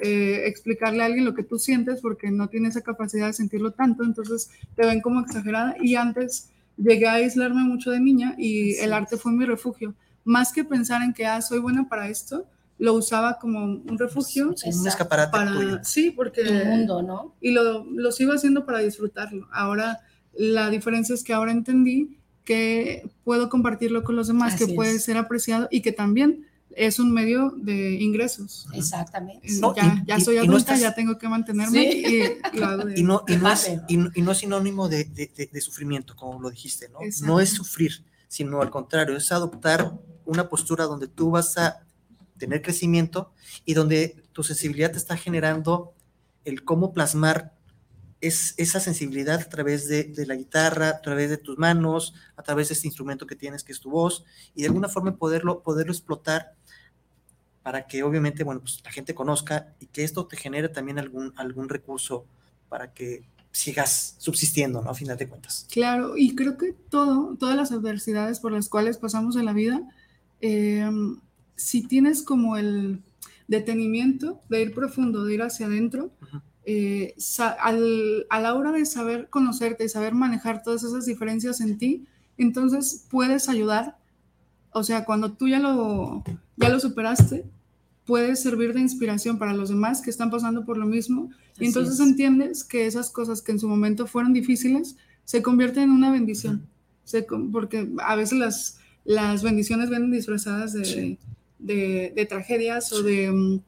[0.00, 3.70] Eh, explicarle a alguien lo que tú sientes porque no tiene esa capacidad de sentirlo
[3.72, 8.74] tanto, entonces te ven como exagerada y antes llegué a aislarme mucho de niña y
[8.76, 9.94] el arte fue mi refugio.
[10.24, 12.46] Más que pensar en que, ah, soy buena para esto,
[12.80, 14.54] lo usaba como un refugio.
[14.56, 15.78] Sí, un escaparate para, tuyo.
[15.84, 16.42] Sí, porque...
[16.42, 17.34] Tu mundo, ¿no?
[17.40, 19.46] Y lo, lo sigo haciendo para disfrutarlo.
[19.52, 20.00] Ahora,
[20.34, 24.92] la diferencia es que ahora entendí que puedo compartirlo con los demás, Así que puede
[24.96, 25.04] es.
[25.04, 28.66] ser apreciado y que también es un medio de ingresos.
[28.72, 29.46] Exactamente.
[29.60, 32.02] No, ya, y- ya y- soy no adulta, estás- ya tengo que mantenerme Sí.
[32.54, 34.88] y lo hago de- Y no, y no, es, y no- y no es sinónimo
[34.88, 37.02] de, de- de- de sufrimiento, como lo dijiste, ¿no?
[37.02, 37.26] Exacto.
[37.26, 39.92] No es sufrir, sino al contrario, es adoptar
[40.24, 41.80] una postura donde tú vas a
[42.40, 43.32] tener crecimiento
[43.64, 45.94] y donde tu sensibilidad te está generando
[46.44, 47.52] el cómo plasmar
[48.20, 52.68] es, esa sensibilidad a través de, la guitarra, a través de tus manos, a través
[52.68, 54.24] de este instrumento que tienes, que es tu voz,
[54.54, 56.54] y de alguna forma poderlo, poderlo explotar
[57.62, 61.32] para que obviamente, bueno, pues la gente conozca y que esto te genere también algún,
[61.36, 62.24] algún recurso
[62.68, 63.22] para que
[63.52, 64.90] sigas subsistiendo, ¿no?
[64.90, 65.66] A final de cuentas.
[65.70, 69.82] Claro, y creo que todo, todas las adversidades por las cuales pasamos en la vida,
[70.40, 70.88] eh,
[71.60, 73.00] si tienes como el
[73.48, 76.10] detenimiento de ir profundo, de ir hacia adentro,
[76.64, 77.14] eh,
[77.60, 82.04] al- a la hora de saber conocerte y saber manejar todas esas diferencias en ti,
[82.38, 83.96] entonces puedes ayudar.
[84.72, 86.22] O sea, cuando tú ya lo,
[86.56, 87.44] ya lo superaste,
[88.06, 91.30] puedes servir de inspiración para los demás que están pasando por lo mismo.
[91.54, 92.06] Así Y entonces es.
[92.06, 96.66] entiendes que esas cosas que en su momento fueron difíciles se convierten en una bendición.
[97.04, 101.18] Se con- porque a veces las, las bendiciones vienen disfrazadas de, Sí.
[101.60, 103.60] De- de tragedias o de, mm,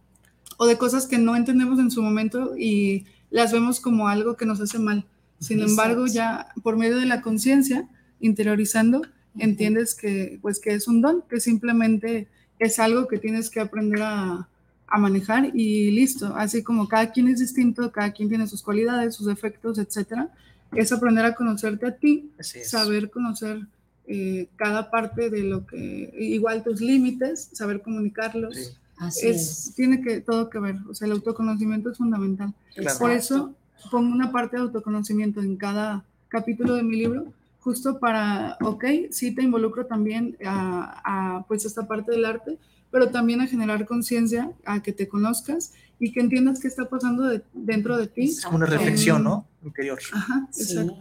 [0.59, 4.47] o de cosas que no entendemos en su momento y las vemos como algo que
[4.47, 5.05] nos hace mal.
[5.39, 5.71] Sin Exacto.
[5.71, 7.89] embargo, ya por medio de la conciencia,
[8.21, 9.03] interiorizando,
[9.39, 12.29] entiendes que, pues, que es un don, que simplemente
[12.59, 14.47] es algo que tienes que aprender a,
[14.87, 16.35] a manejar y listo.
[16.37, 20.29] Así como cada quien es distinto, cada quien tiene sus cualidades, sus defectos, etcétera.
[20.75, 23.67] Es aprender a conocerte a ti, saber conocer
[24.15, 28.55] eh, cada parte de lo que, igual tus límites, saber comunicarlos.
[28.57, 28.63] Sí.
[28.99, 29.75] Así Es, es.
[29.75, 32.53] Tiene que todo que ver, o sea, el autoconocimiento es fundamental.
[32.77, 32.99] Claro.
[32.99, 33.55] Por eso
[33.91, 39.35] pongo una parte de autoconocimiento en cada capítulo de mi libro, justo para, ok, sí
[39.35, 41.03] te involucro también a,
[41.39, 42.59] a, pues esta parte del arte,
[42.91, 47.23] pero también a generar conciencia, a que te conozcas y que entiendas qué está pasando
[47.25, 48.25] de- dentro de ti.
[48.25, 49.47] Es como una reflexión, ¿no?
[49.65, 49.99] Interior.
[50.13, 50.63] Ajá, Sí.
[50.79, 50.97] exacto.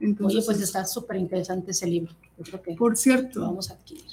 [0.00, 2.12] Oye, Entonces, pues está súper interesante ese libro.
[2.38, 4.04] Yo creo que por lo cierto, vamos a adquirir.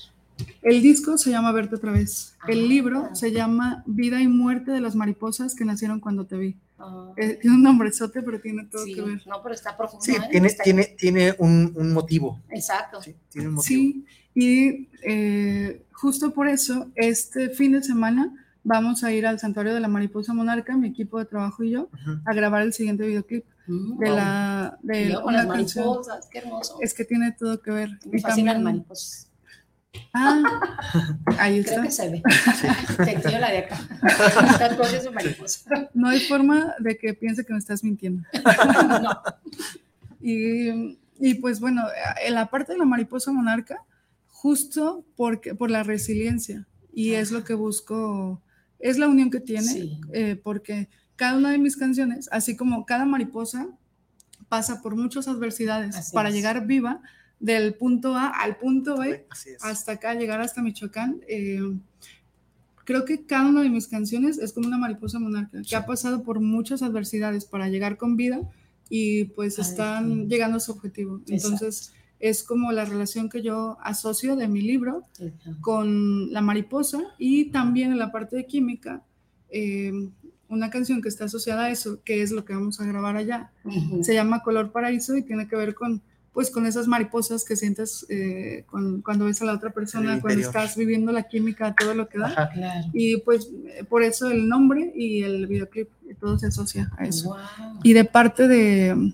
[0.62, 2.36] el disco se llama Verte otra vez.
[2.42, 2.46] Ah.
[2.50, 6.56] El libro se llama Vida y muerte de las mariposas que nacieron cuando te vi.
[6.80, 9.22] Ah, Eh, tiene un nombrezote, pero tiene todo sí, que ver.
[9.28, 10.04] no, pero está profundo.
[10.04, 10.22] Sí, ¿eh?
[10.32, 12.42] tiene, Está- tiene, tiene un, un motivo.
[12.50, 13.02] Exacto.
[13.02, 13.80] Sí, tiene un motivo.
[13.82, 19.74] Sí, y eh, justo por eso, este fin de semana vamos a ir al Santuario
[19.74, 22.20] de la Mariposa Monarca, mi equipo de trabajo y yo, Ujú.
[22.26, 24.16] a grabar el siguiente videoclip Mm, de wow.
[24.16, 25.86] la de luego con una las canción.
[25.88, 26.78] mariposas, qué hermoso.
[26.82, 27.90] Es que tiene todo que ver.
[28.06, 29.32] Me fascinan las también- mariposas.
[30.14, 30.42] Ah,
[31.40, 31.84] ahí Creo está.
[31.84, 32.24] que se ve.
[33.24, 33.78] Te la de acá.
[35.02, 35.90] Su mariposa.
[35.94, 38.24] No hay forma de que piense que me estás mintiendo.
[39.02, 39.22] No.
[40.22, 41.84] Y, y pues bueno,
[42.26, 43.78] en la parte de la mariposa monarca,
[44.28, 48.42] justo porque, por la resiliencia, y es lo que busco,
[48.80, 50.00] es la unión que tiene, Sí.
[50.14, 53.68] eh, porque cada una de mis canciones, así como cada mariposa
[54.50, 56.36] pasa por muchas adversidades Así para es.
[56.36, 57.02] llegar viva
[57.40, 59.26] del punto A al punto B,
[59.62, 61.22] hasta acá, llegar hasta Michoacán.
[61.28, 61.78] Eh,
[62.86, 66.24] creo que cada una de mis canciones es como una mariposa monarca, que ha pasado
[66.24, 68.40] por muchas adversidades para llegar con vida
[68.90, 71.22] y pues están llegando a su objetivo.
[71.28, 75.04] Entonces, es como la relación que yo asocio de mi libro
[75.62, 79.04] con la mariposa y también en la parte de química,
[79.50, 79.92] eh,
[80.50, 83.52] una canción que está asociada a eso, que es lo que vamos a grabar allá.
[84.02, 86.02] Se llama Color Paraíso y tiene que ver con
[86.34, 90.42] pues con esas mariposas que sientes eh, con- cuando ves a la otra persona, cuando
[90.42, 92.28] estás viviendo la química, todo lo que da.
[92.28, 92.50] Ajá.
[92.50, 92.88] Claro.
[92.92, 93.50] Y pues
[93.88, 95.88] por eso el nombre y el videoclip,
[96.20, 97.30] todo se asocia a eso.
[97.30, 97.80] Wow.
[97.84, 99.14] Y de parte de,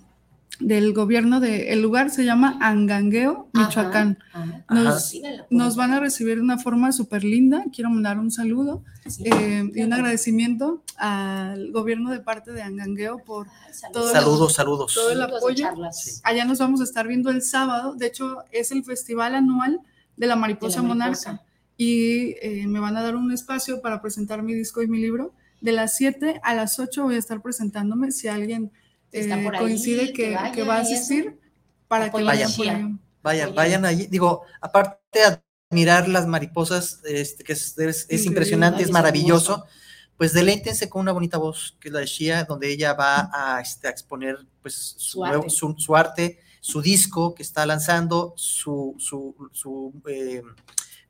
[0.60, 4.20] del gobierno de, el lugar se llama Angangueo, Michoacán.
[4.32, 4.64] Ajá.
[4.70, 7.64] Nos, Síganla por nos van a recibir de una forma súper linda.
[7.74, 9.24] Quiero mandar un saludo Sí.
[9.26, 13.48] eh, y un agradecimiento al gobierno de parte de Angangueo por
[13.92, 14.94] todo el- Saludos, saludos.
[14.94, 15.66] todo el Saludos de apoyo.
[15.66, 16.22] charlas.
[16.24, 17.96] Allá nos vamos a estar viendo el sábado.
[17.96, 19.80] De hecho, es el festival anual
[20.18, 21.30] de la mariposa, De la mariposa.
[21.32, 21.46] monarca.
[21.78, 25.34] Y eh, me van a dar un espacio para presentar mi disco y mi libro.
[25.62, 28.12] De las 7 a las 8 voy a estar presentándome.
[28.12, 28.72] Si alguien
[29.12, 31.39] Está eh, por ahí, coincide que que, vaya que va a asistir,
[31.88, 33.00] para que vayan.
[33.24, 33.56] Vayan, Oye.
[33.56, 34.08] vayan allí.
[34.08, 38.28] Digo, aparte de admirar las mariposas, este, que es, es- es Increíble.
[38.28, 39.69] impresionante, es maravilloso, hermoso.
[40.17, 43.60] pues deleítense con una bonita voz, que es la de Shia, donde ella va a,
[43.62, 45.50] este, a exponer pues, su, Su nuevo- arte.
[45.50, 50.41] su- su arte, su disco que está lanzando, su, su, su, eh,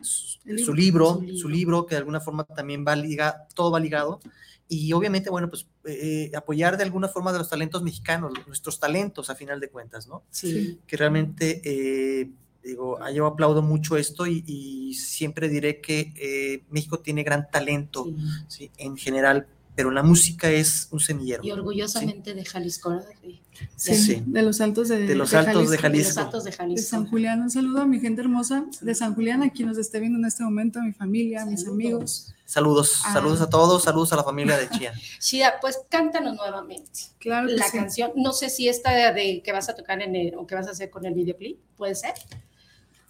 [0.03, 0.63] su- libro.
[0.65, 1.21] Su libro.
[1.37, 4.19] su libro, que de alguna forma también va liga, todo va ligado.
[4.67, 9.29] Y obviamente, bueno, pues eh, apoyar de alguna forma de los talentos mexicanos, nuestros talentos
[9.29, 10.23] a final de cuentas, ¿no?
[10.29, 10.79] Sí.
[10.87, 12.31] que realmente, eh,
[12.63, 17.49] digo, ah, yo aplaudo mucho esto y, y siempre diré que eh, México tiene gran
[17.51, 18.05] talento
[18.47, 18.67] sí.
[18.67, 18.71] ¿sí?
[18.77, 21.43] en general, pero la música es un semillero.
[21.43, 22.89] Y orgullosamente de Jalisco.
[22.91, 23.07] ¿verdad?
[23.21, 23.39] De,
[23.77, 24.23] Sí, Sí.
[24.25, 26.10] de los altos de, De los altos de de Jalisco.
[26.10, 26.89] los Altos de de Jalisco.
[26.89, 27.41] San Julián.
[27.41, 30.25] Un saludo a mi gente hermosa de San Julián, a quien nos esté viendo en
[30.25, 31.75] este momento, a mi familia, a mis Saludos.
[31.75, 32.34] amigos.
[32.45, 33.13] Saludos, Ah.
[33.13, 34.93] saludos a todos, saludos a la familia de Chía.
[35.21, 37.77] Shida, pues cántanos nuevamente Claro que la sí.
[37.77, 38.12] canción.
[38.15, 40.67] No sé si esta de, de que vas a tocar en el, o que vas
[40.67, 42.13] a hacer con el videoclip, puede ser.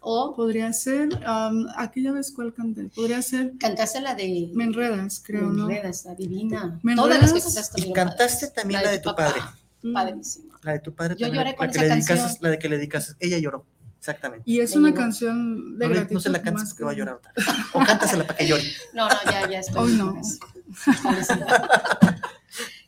[0.03, 2.85] O Podría ser, um, aquí ya ves cuál canté.
[2.95, 5.67] Podría ser cantaste la de Me enredas, creo, ¿no?
[5.67, 6.79] Me enredas, la divina.
[6.81, 7.81] Me Todas las que cantaste.
[7.87, 8.53] Y cantaste padres.
[8.55, 9.41] también la de tu papá, padre.
[9.83, 9.93] Mm.
[9.93, 10.59] Padrísima.
[10.63, 12.37] La de tu padre Yo también, lloré con la que esa le dedicas, canción.
[12.41, 13.65] la de que le dedicas, ella lloró,
[13.99, 14.43] exactamente.
[14.49, 16.13] Y es una canción de No, gratitud.
[16.15, 17.33] no se la cantes porque va a que- llorar otra.
[17.73, 18.63] O cántasela para que llore.
[18.95, 19.83] No, no, ya, ya estoy.
[19.91, 20.19] Hoy no.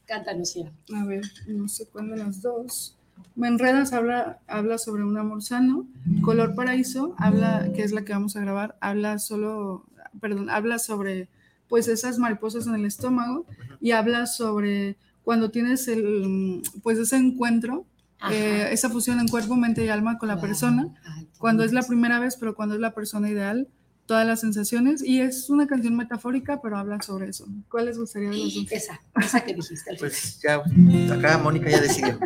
[0.05, 0.71] Cántanos ya.
[0.99, 2.95] A ver, no sé cuál de las dos.
[3.35, 5.87] Me enredas habla, habla sobre un amor sano.
[6.21, 9.85] Color paraíso habla, que es la que vamos a grabar, habla solo,
[10.21, 11.29] perdón, habla sobre
[11.67, 13.45] pues esas mariposas en el estómago
[13.81, 17.85] y habla sobre cuando tienes el pues ese encuentro,
[18.29, 20.41] eh, esa fusión en cuerpo, mente y alma con la Wow.
[20.43, 20.87] persona,
[21.39, 23.67] cuando es la primera vez, pero cuando es la persona ideal,
[24.05, 27.45] todas las sensaciones y es una canción metafórica, pero habla sobre eso.
[27.69, 28.71] ¿Cuál les gustaría de los dos?
[28.71, 29.91] Esa, esa que dijiste.
[29.91, 30.11] al final.
[30.11, 32.19] Pues ya, acá Mónica ya decidió.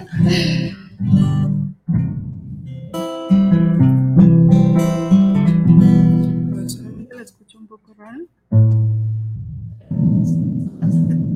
[6.51, 8.17] Pues, solamente la escucho un poco rara.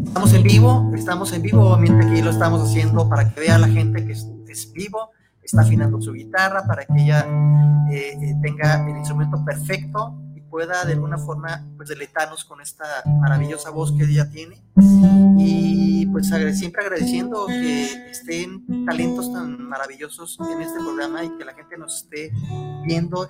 [0.08, 3.67] Estamos en vivo, estamos en vivo, obviamente aquí lo estamos haciendo para que vea la
[3.67, 7.25] gente que es, es vivo, está afinando su guitarra, para que ella
[7.91, 10.17] eh, eh, tenga el instrumento perfecto
[10.52, 12.86] pueda de alguna forma pues deleitarnos con esta
[13.22, 14.62] maravillosa voz que ella tiene.
[15.40, 21.54] Y pues siempre agradeciendo que estén talentos tan maravillosos en este programa y que la
[21.54, 22.32] gente nos esté
[22.86, 23.30] viendo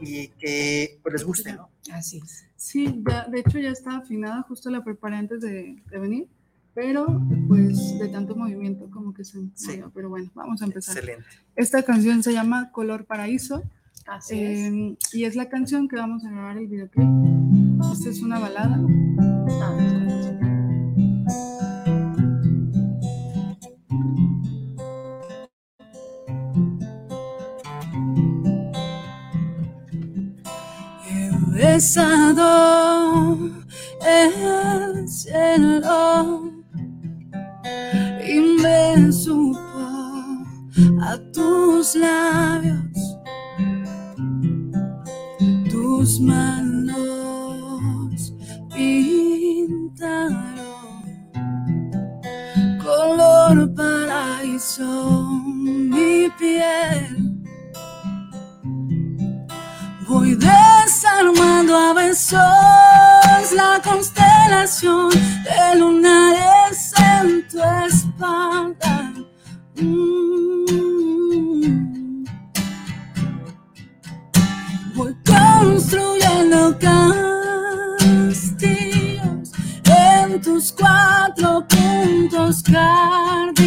[0.00, 1.70] y que pues les guste, ¿no?
[1.92, 2.44] Así es.
[2.56, 6.28] Sí, ya, de hecho ya está afinada, justo la preparé antes de, de venir,
[6.74, 7.06] pero
[7.46, 9.80] pues de tanto movimiento como que se Sí.
[9.94, 10.96] Pero bueno, vamos a empezar.
[10.96, 11.28] Excelente.
[11.54, 13.62] Esta canción se llama Color Paraíso
[14.08, 14.58] Así es.
[14.72, 17.08] eh, y es la canción que vamos a grabar el videoclip.
[17.92, 18.78] Esta es una balada.
[19.62, 19.76] Ah,
[31.06, 33.38] He besado
[34.06, 36.52] el cielo
[38.26, 39.58] y me supo
[41.02, 42.78] a tus labios,
[46.08, 46.96] tus manos
[48.74, 50.48] pintaron
[52.82, 57.36] color paraíso mi piel.
[60.08, 69.12] Voy desarmando a besos la constelación de lunares en tu espalda.
[69.76, 70.47] Mm.
[80.40, 83.58] Tus cuatro puntos cardinales,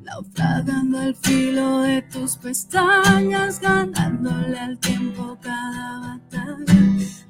[0.00, 6.74] naufragando al filo de tus pestañas, ganándole al tiempo cada batalla,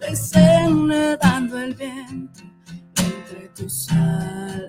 [0.00, 2.42] desenredando el viento
[2.96, 4.64] entre tus alas.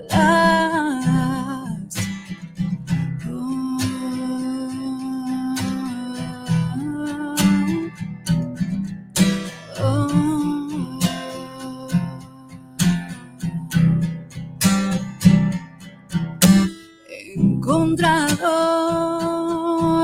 [17.96, 18.46] Encontrado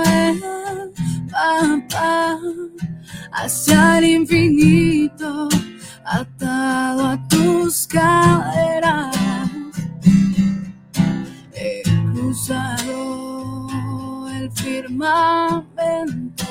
[0.03, 0.41] el
[1.29, 2.39] papá
[3.33, 5.49] hacia el infinito,
[6.05, 9.15] atado a tus caderas.
[11.53, 11.81] He
[12.13, 12.97] cruzado
[14.29, 16.45] el firmamento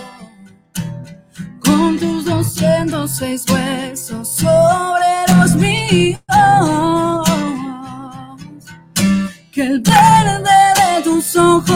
[1.65, 6.21] con tus 206 huesos sobre los míos
[9.53, 10.60] que el verde
[11.03, 11.69] tus ojos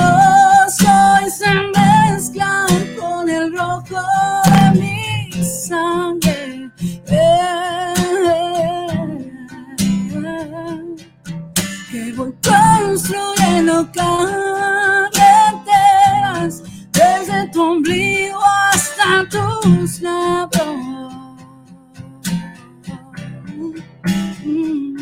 [0.81, 2.66] hoy se mezcla
[2.99, 4.03] con el rojo
[4.47, 6.70] de mi sangre.
[11.91, 15.12] Que voy construyendo carreteras
[16.93, 18.41] desde tu ombligo
[18.72, 21.14] hasta tus labios.
[24.45, 24.95] Mm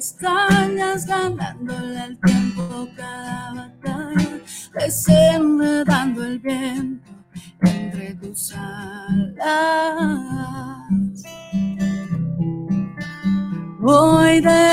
[0.00, 4.40] pestañas, ganándole al tiempo cada batalla,
[4.72, 7.10] desenredando el viento
[7.60, 9.68] entre tus alas.
[13.78, 14.69] Voy derritiendo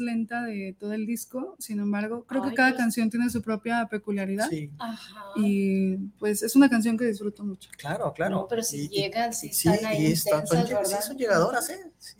[0.00, 2.80] lenta de todo el disco, sin embargo, creo Ay, que cada pues.
[2.80, 5.24] canción tiene su propia peculiaridad Sí, Ajá.
[5.36, 7.70] y pues es una canción que disfruto mucho.
[7.78, 8.36] claro, claro.
[8.36, 11.70] No, pero si Y- llegan, si sí, están ahí están- intensas, son, sí, son llegadoras,
[11.70, 11.80] ¿eh?
[11.98, 12.16] Sí,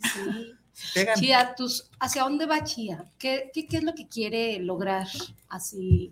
[0.73, 0.89] Sí.
[0.95, 1.19] pegan.
[1.19, 3.05] Chía, tus, ¿hacia dónde va Chía?
[3.17, 5.07] ¿Qué, qué, qué es lo que quiere lograr
[5.49, 6.09] así?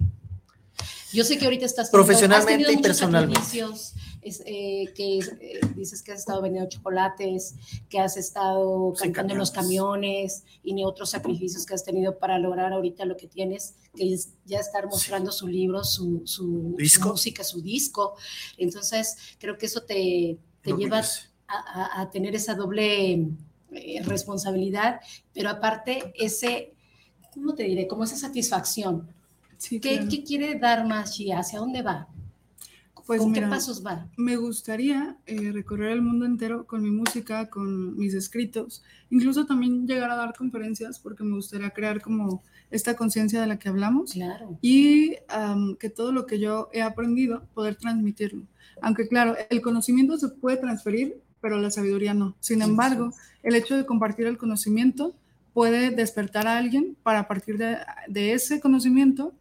[1.11, 3.36] Yo sé que ahorita estás teniendo- Profesionalmente has tenido y personalmente.
[3.39, 3.93] sacrificios,
[4.30, 7.55] es, eh, que eh, dices que has estado vendiendo chocolates,
[7.89, 12.17] que has estado Sí, cantando en los camiones y ni otros sacrificios que has tenido
[12.17, 16.75] para lograr ahorita lo que tienes, que es ya estar mostrando su libro, su, su-
[16.80, 18.15] su música, su disco.
[18.57, 21.30] Entonces, creo que eso te, te que lleva es.
[21.47, 21.57] a,
[21.97, 23.27] a- a tener esa doble
[23.71, 24.99] eh, responsabilidad,
[25.34, 26.73] pero aparte ese,
[27.34, 27.88] ¿cómo te diré?
[27.88, 29.13] Como esa satisfacción.
[29.57, 30.07] Sí, ¿Qué, claro.
[30.09, 31.39] qué quiere dar más Gia?
[31.39, 32.07] ¿Hacia dónde va?
[33.10, 34.07] Pues ¿Con mira, qué pasos va?
[34.18, 39.88] Me gustaría eh, recorrer el mundo entero con mi música, con mis escritos, incluso también
[39.88, 44.14] llegar a dar conferencias porque me gustaría crear como esta conciencia de la que hablamos
[44.14, 44.60] Claro.
[44.62, 45.16] y
[45.80, 48.43] que todo lo que yo he aprendido poder transmitirlo.
[48.80, 52.36] Aunque claro, el conocimiento se puede transferir, pero la sabiduría no.
[52.39, 55.16] Sin embargo, el hecho de compartir el conocimiento
[55.55, 57.76] puede despertar a alguien para a partir de,
[58.07, 59.34] de ese conocimiento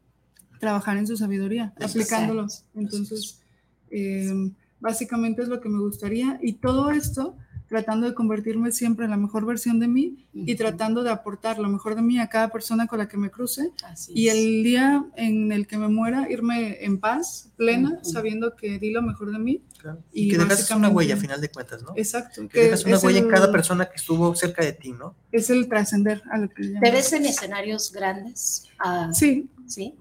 [0.58, 2.46] trabajar en su sabiduría, aplicándolo.
[2.74, 3.42] Entonces,
[3.90, 7.36] eh, básicamente es lo que me gustaría y todo esto
[7.68, 11.68] tratando de convertirme siempre en la mejor versión de mí y tratando de aportar lo
[11.68, 14.36] mejor de mí a cada persona con la que me cruce Así y es.
[14.36, 19.02] el día en el que me muera irme en paz, plena, sabiendo que di lo
[19.02, 19.62] mejor de mí.
[19.76, 20.02] Claro.
[20.14, 21.92] Y Y, que dejas una huella a final de cuentas, ¿no?
[21.94, 22.48] Exacto.
[22.48, 25.14] Que dejas una huella en cada persona que estuvo cerca de ti, ¿no?
[25.30, 28.64] Es el trascender a lo que ¿Te ves en escenarios grandes?
[28.78, 29.94] Ah, Sí, ¿Sí?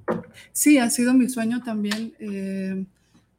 [0.54, 2.14] Sí, ha sido mi sueño también.
[2.20, 2.86] eh,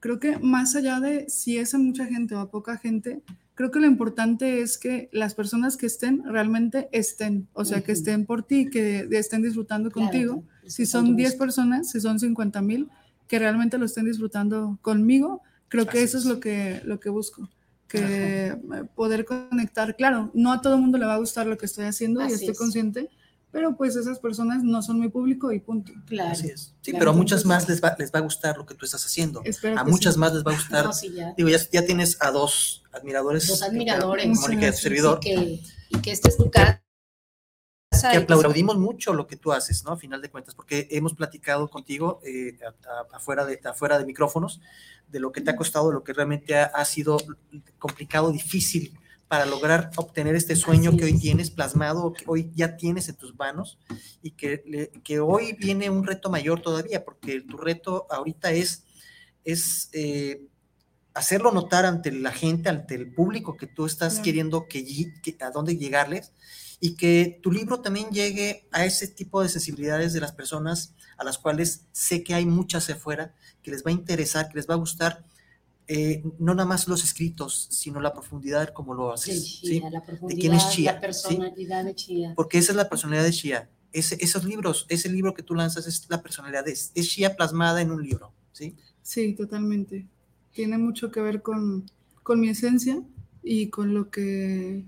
[0.00, 3.22] creo que más allá de si es a mucha gente o a poca gente,
[3.54, 7.92] creo que lo importante es que las personas que estén realmente estén, o sea, que
[7.92, 7.98] Ujú.
[7.98, 10.44] estén por ti, que estén disfrutando Claro, contigo.
[10.62, 11.44] que Si son 10 música.
[11.44, 12.88] personas, si son 50 mil,
[13.26, 17.46] que realmente lo estén disfrutando conmigo, Creo que eso es lo que, lo que busco,
[17.88, 18.56] que
[18.94, 19.94] poder conectar.
[19.96, 22.24] Claro, no a todo el mundo le va a gustar lo que estoy haciendo y
[22.24, 22.58] Así estoy es.
[22.58, 23.10] consciente,
[23.58, 25.92] pero pues esas personas no son mi público y punto.
[26.06, 26.30] Claro.
[26.30, 26.74] Así es.
[26.80, 28.74] Sí, Claro, pero a muchas entonces- más les va, les va a gustar lo que
[28.74, 29.40] tú estás haciendo.
[29.40, 30.20] A que muchas sí.
[30.20, 30.84] más les va a gustar.
[30.84, 31.34] No, sí, ya.
[31.36, 33.46] Digo, ya, ya tienes a dos admiradores.
[33.48, 34.26] Dos que- admiradores.
[34.40, 35.20] Mónica y a tu Sí, servidor.
[35.20, 36.80] que, y que esta es tu casa.
[38.12, 39.92] que que- aplaudimos mucho lo que tú haces, ¿no?
[39.92, 44.04] A final de cuentas, porque hemos platicado contigo eh, a- a- afuera, de, afuera de
[44.04, 44.60] micrófonos
[45.08, 47.16] de lo que te ha costado, lo que realmente ha, ha sido
[47.78, 48.92] complicado, difícil
[49.28, 53.36] para lograr obtener este sueño que hoy tienes plasmado, que hoy ya tienes en tus
[53.36, 53.78] manos
[54.22, 58.84] y que, que hoy viene un reto mayor todavía, porque tu reto ahorita es,
[59.44, 60.46] es eh,
[61.14, 64.84] hacerlo notar ante la gente, ante el público que tú estás queriendo que,
[65.22, 66.32] que- a dónde llegarles
[66.80, 71.24] y que tu libro también llegue a ese tipo de sensibilidades de las personas a
[71.24, 74.74] las cuales sé que hay muchas afuera, que les va a interesar, que les va
[74.74, 75.24] a gustar,
[75.90, 79.42] eh, no nada más los escritos, sino la profundidad como lo de haces.
[79.42, 79.80] ¿sí?
[79.80, 81.00] Chía, la De quién es Chía, la ¿sí?
[81.00, 82.32] personalidad de Chía.
[82.36, 83.70] Porque esa es la personalidad de Shia.
[83.90, 87.80] Ese, esos libros, ese libro que tú lanzas es la personalidad, es, es Shia plasmada
[87.80, 88.76] en un libro, ¿sí?
[89.02, 90.06] Sí, totalmente.
[90.52, 91.90] Tiene mucho que ver con,
[92.22, 93.02] con mi esencia
[93.42, 94.84] y con lo que,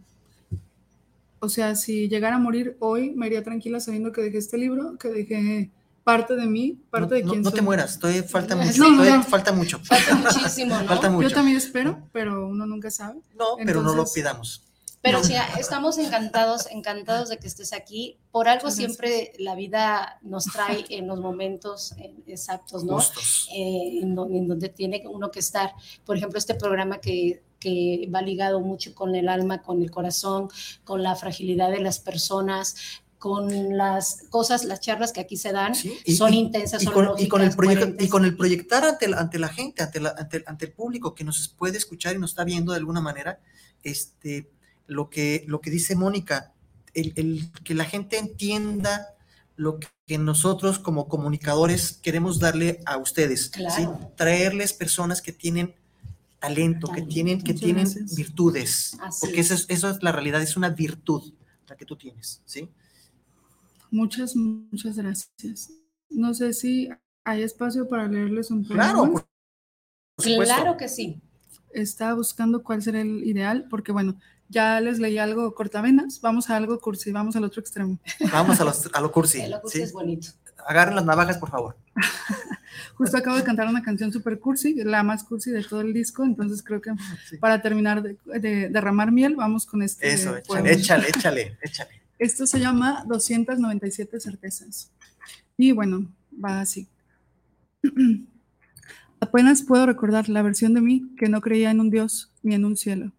[1.38, 4.98] o sea, si llegara a morir hoy, me iría tranquila sabiendo que dejé este libro,
[4.98, 5.70] que dejé
[6.16, 7.64] parte de mí, parte no, de no- quién no te soy.
[7.64, 9.22] mueras, todavía falta No, mucho, no, todavía no.
[9.24, 9.78] falta mucho.
[9.80, 10.86] Falta muchísimo, ¿no?
[10.86, 11.28] Falta mucho.
[11.28, 13.20] Yo también espero, pero uno nunca sabe.
[13.38, 14.62] No, pero no lo Entonces- pidamos.
[15.02, 18.18] Pero Chía, estamos encantados, encantados de que estés aquí.
[18.30, 22.98] Por algo Muchas siempre la vida nos trae en los momentos eh, exactos, ¿no?
[23.54, 25.72] Eh, en, donde, en donde tiene uno que estar.
[26.04, 30.48] Por ejemplo, este programa que, que va ligado mucho con el alma, con el corazón,
[30.84, 32.76] con la fragilidad de las personas,
[33.20, 36.86] con las cosas, las charlas que aquí se dan, Sí, y- son y- intensas, y
[36.86, 39.48] son con, y lógicas, con el proyecto, y con el proyectar ante la, ante la
[39.48, 42.72] gente, ante, la- ante, ante el público que nos puede escuchar y nos está viendo
[42.72, 43.38] de alguna manera,
[43.84, 44.50] este,
[44.88, 46.52] lo, que, lo que dice Mónica,
[46.94, 49.14] el, el que la gente entienda
[49.54, 53.50] lo que nosotros como comunicadores queremos darle a ustedes, ¿sí?
[53.60, 54.12] Claro.
[54.16, 55.74] traerles personas que tienen
[56.38, 58.16] talento, que tienen, que Muchas tienen gracias.
[58.16, 59.60] virtudes, Así porque eso es.
[59.60, 61.34] es, eso es la realidad, es una virtud
[61.68, 62.70] la que tú tienes, ¿sí?
[63.90, 65.70] Muchas, muchas gracias.
[66.10, 66.88] No sé si
[67.24, 68.84] hay espacio para leerles un poema.
[68.84, 69.26] Claro, por,
[70.16, 70.54] por supuesto.
[70.54, 71.20] Claro que sí.
[71.72, 74.16] Estaba buscando cuál sería el ideal, porque bueno,
[74.48, 77.98] ya les leí algo cortavenas, vamos a algo cursi, vamos al otro extremo.
[78.32, 79.40] Vamos a, los- a lo cursi.
[79.40, 79.84] El cursi ¿sí?
[79.84, 80.28] es bonito.
[80.66, 81.76] Agarren las navajas, por favor.
[82.96, 86.24] Justo acabo de cantar una canción super cursi, la más cursi de todo el disco,
[86.24, 86.92] entonces creo que
[87.40, 91.99] para terminar de, de derramar miel, vamos con este Eso, échale, échale, échale, échale.
[92.20, 94.92] Esto se llama 297 certezas.
[95.56, 96.86] Y bueno, va así.
[99.20, 102.66] Apenas puedo recordar la versión de mí que no creía en un Dios ni en
[102.66, 103.12] un cielo.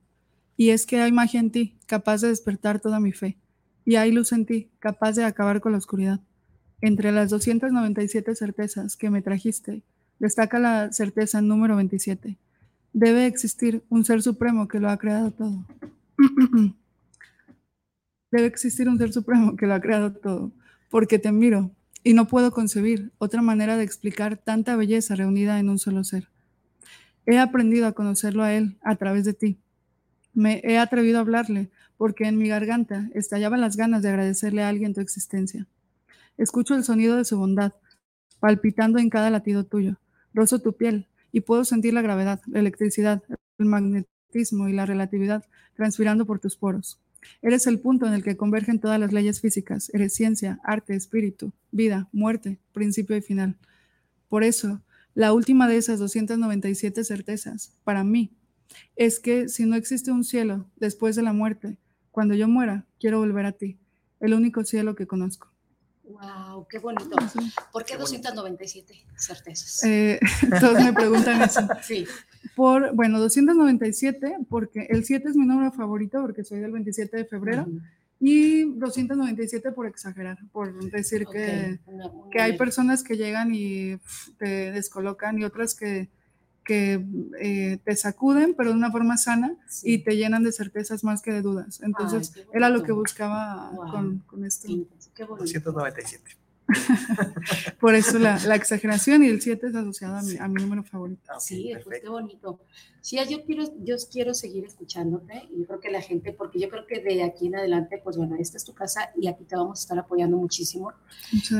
[0.55, 3.37] Y es que hay magia en ti, capaz de despertar toda mi fe.
[3.85, 6.19] Y hay luz en ti, capaz de acabar con la oscuridad.
[6.79, 9.81] Entre las 297 certezas que me trajiste,
[10.19, 12.37] destaca la certeza número 27.
[12.93, 15.65] Debe existir un ser supremo que lo ha creado todo.
[18.31, 20.51] Debe existir un ser supremo que lo ha creado todo,
[20.89, 21.71] porque te miro
[22.03, 26.29] y no puedo concebir otra manera de explicar tanta belleza reunida en un solo ser.
[27.25, 29.59] He aprendido a conocerlo a él a través de ti.
[30.33, 34.69] Me he atrevido a hablarle porque en mi garganta estallaban las ganas de agradecerle a
[34.69, 35.67] alguien tu existencia.
[36.37, 37.73] Escucho el sonido de su bondad,
[38.39, 39.97] palpitando en cada latido tuyo.
[40.33, 43.21] Rozo tu piel y puedo sentir la gravedad, la electricidad,
[43.59, 45.43] el magnetismo y la relatividad
[45.75, 47.00] transpirando por tus poros.
[47.41, 49.89] Eres el punto en el que convergen todas las leyes físicas.
[49.93, 53.57] Eres ciencia, arte, espíritu, vida, muerte, principio y final.
[54.29, 54.81] Por eso,
[55.13, 58.31] la última de esas 297 certezas, para mí,
[58.95, 61.77] es que si no existe un cielo después de la muerte,
[62.11, 63.77] cuando yo muera, quiero volver a ti,
[64.19, 65.51] el único cielo que conozco.
[66.03, 67.15] Wow, qué bonito.
[67.71, 69.83] ¿Por qué 297 certezas?
[69.83, 70.19] Eh,
[70.59, 71.61] todos me preguntan eso.
[71.81, 72.05] Sí.
[72.61, 77.25] Por, bueno, 297, porque el 7 es mi número favorito, porque soy del 27 de
[77.25, 77.65] febrero,
[78.19, 83.49] y 297 por exagerar, por decir que, Ok, una- una que hay personas que llegan
[83.55, 86.09] y pf, te descolocan y otras que,
[86.63, 87.03] que
[87.39, 91.31] eh, te sacuden, pero de una forma sana y te llenan de certezas más que
[91.33, 91.81] de dudas.
[91.81, 93.89] Entonces, qué era lo que buscaba Wow.
[93.91, 94.67] con, con esto.
[95.15, 95.41] Qué bonito.
[95.45, 96.37] 297.
[97.79, 100.83] Por eso la, la, exageración y el 7 es asociado a mi, a mi número
[100.83, 101.21] favorito.
[101.35, 102.59] Okay, sí, pues qué bonito.
[103.01, 106.69] Sí, yo quiero, yo quiero seguir escuchándote y yo creo que la gente, porque yo
[106.69, 109.55] creo que de aquí en adelante, pues bueno, esta es tu casa y aquí te
[109.55, 110.93] vamos a estar apoyando muchísimo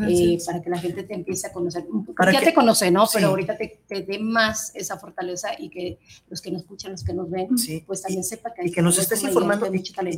[0.07, 1.83] eh, para que la gente te empiece a conocer.
[2.15, 3.07] Para ya que, te conoce, ¿no?
[3.07, 3.13] Sí.
[3.15, 5.97] Pero ahorita te, te, dé más esa fortaleza y que
[6.29, 7.83] los que nos escuchan, los que nos ven, sí.
[7.87, 9.77] pues también sepa que y que nos estés informando y,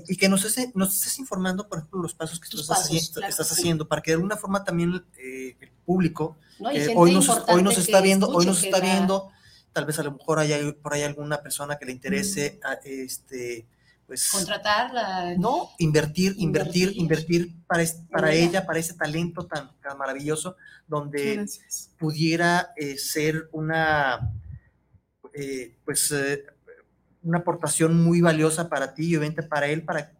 [0.09, 2.87] y, que nos estés, nos estés informando, por ejemplo, los pasos que tú estás, pasos,
[2.87, 4.82] haciendo, claro, estás haciendo, para que de alguna forma también
[5.17, 9.31] eh, el público no, eh, hoy, nos, hoy nos está viendo, hoy nos está viendo
[9.73, 13.65] tal vez a lo mejor haya por ahí alguna persona que le interese a, este
[14.05, 15.35] pues contratarla.
[15.37, 17.53] no invertir invertir invertir.
[17.65, 20.55] para para ella para ese talento tan, tan maravilloso
[20.87, 21.89] donde Gracias.
[21.97, 24.31] pudiera eh, ser una
[25.33, 26.13] eh, pues
[27.23, 30.11] una aportación muy valiosa para ti y obviamente para él para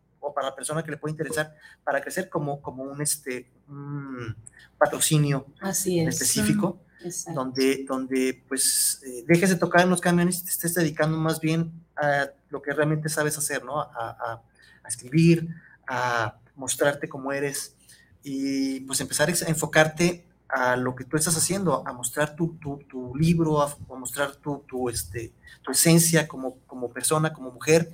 [0.43, 4.35] para la persona que le puede interesar para crecer como como un este un
[4.77, 6.15] patrocinio Así es.
[6.15, 7.39] específico Exacto.
[7.39, 11.39] donde, donde pues eh, dejes de tocar en los camiones y te estés dedicando más
[11.39, 13.79] bien a lo que realmente sabes hacer, ¿no?
[13.79, 14.41] A, a,
[14.83, 15.49] a escribir,
[15.87, 17.75] a mostrarte cómo eres
[18.23, 22.77] y pues empezar a enfocarte a lo que tú estás haciendo, a mostrar tu, tu,
[22.87, 27.91] tu libro, a, a, mostrar tu, tu, este, tu esencia como, como persona, como mujer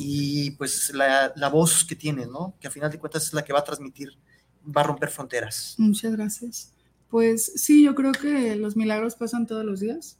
[0.00, 2.54] y pues la, la voz que tienes, ¿no?
[2.58, 4.08] Que a final de cuentas es la que va a transmitir,
[4.64, 5.74] va a romper fronteras.
[5.78, 6.72] Muchas gracias.
[7.10, 10.18] Pues sí, yo creo que los milagros pasan todos los días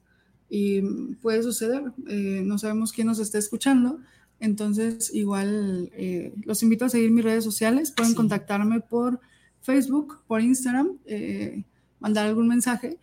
[0.51, 0.83] y
[1.23, 1.93] puede suceder.
[2.09, 4.01] Eh, no sabemos quién nos está escuchando,
[4.41, 7.93] entonces igual eh, los invito a seguir mis redes sociales.
[7.93, 8.17] Pueden sí.
[8.17, 9.21] contactarme por
[9.63, 11.63] Facebook, por Instagram, eh,
[12.01, 12.99] mandar algún mensaje.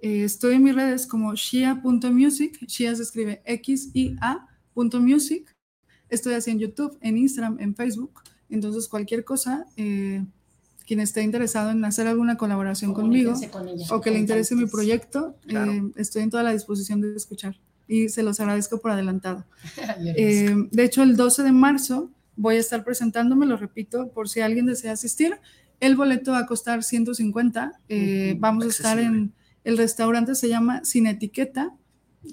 [0.00, 4.36] estoy en mis redes como shia.music, shia se escribe X-I-A.music.
[6.10, 8.22] Estoy así en YouTube, en Instagram, en Facebook.
[8.48, 9.66] Entonces cualquier cosa
[10.90, 14.66] quien esté interesado en hacer alguna colaboración conmigo con ella, o que le interese mi
[14.66, 15.70] proyecto, claro.
[15.70, 19.44] eh, estoy en toda la disposición de escuchar y se los agradezco por adelantado.
[20.16, 24.40] eh, de hecho, el 12 de marzo voy a estar presentándome, lo repito, por si
[24.40, 25.38] alguien desea asistir.
[25.78, 27.80] El boleto va a costar 150.
[27.88, 29.32] Eh, uh -huh, vamos a estar en
[29.62, 31.72] el restaurante, se llama Sin Etiqueta,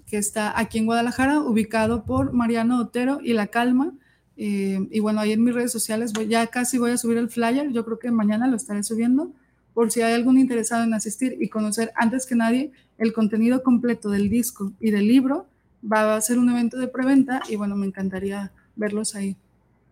[0.05, 3.93] que está aquí en Guadalajara, ubicado por Mariano Otero y La Calma.
[4.35, 7.29] Eh, y bueno, ahí en mis redes sociales voy, ya casi voy a subir el
[7.29, 9.31] flyer, yo creo que mañana lo estaré subiendo,
[9.73, 14.09] por si hay algún interesado en asistir y conocer antes que nadie el contenido completo
[14.09, 15.47] del disco y del libro,
[15.81, 19.35] va a ser un evento de preventa y bueno, me encantaría verlos ahí.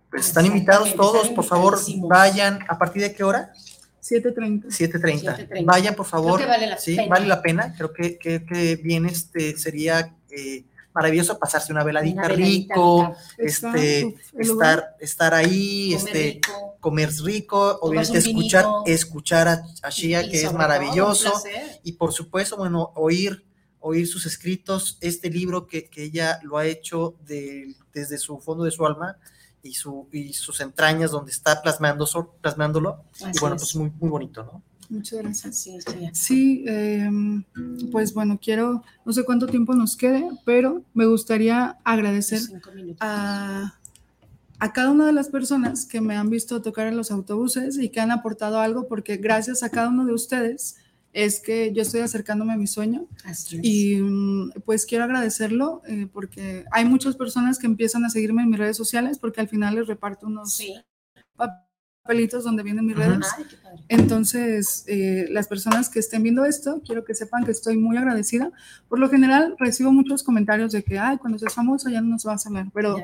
[0.10, 1.78] Pues están invitados todos, por favor,
[2.08, 2.60] vayan.
[2.70, 3.52] ¿A partir de qué hora?
[4.08, 4.66] 7.30.
[4.68, 5.66] 7.30.
[5.66, 6.36] Vayan, por favor.
[6.36, 7.08] Creo que vale la sí, pena.
[7.10, 7.74] vale la pena.
[7.76, 10.16] Creo que, que, que bien este, sería...
[10.30, 16.78] Eh, maravilloso pasarse una veladita, una veladita rico, este, estar, estar ahí, comer este, rico.
[16.80, 21.34] comer rico, obviamente escuchar, escuchar a, a Shia, que es maravilloso,
[21.84, 23.46] y por supuesto, bueno, oír,
[23.82, 28.64] oír sus escritos, este libro que, que ella lo ha hecho de, desde su fondo
[28.64, 29.18] de su alma,
[29.66, 32.08] y, su, y sus entrañas donde está plasmando,
[32.40, 33.62] plasmándolo, Así y bueno, es.
[33.64, 34.62] pues muy, muy bonito, ¿no?
[34.90, 35.58] Muchas gracias.
[35.58, 35.80] Sí,
[36.14, 37.10] sí eh,
[37.92, 42.40] pues bueno, quiero, no sé cuánto tiempo nos quede, pero me gustaría agradecer
[43.00, 43.74] a,
[44.60, 47.90] a, cada una de las personas que me han visto tocar en los autobuses y
[47.90, 50.76] que han aportado algo, porque gracias a cada uno de ustedes
[51.16, 53.08] es que yo estoy acercándome a mi sueño.
[53.64, 54.00] Y
[54.66, 58.76] pues quiero agradecerlo eh, porque hay muchas personas que empiezan a seguirme en mis redes
[58.76, 60.54] sociales porque al final les reparto unos...
[60.54, 60.76] Sí
[62.06, 63.28] papelitos donde vienen mis redes.
[63.36, 63.46] Ay,
[63.90, 68.52] Entonces, eh, las personas que estén viendo esto, quiero que sepan que estoy muy agradecida.
[68.88, 72.24] Por lo general, recibo muchos comentarios de que, ay, cuando seas famoso ya no nos
[72.24, 72.98] vas a hablar, pero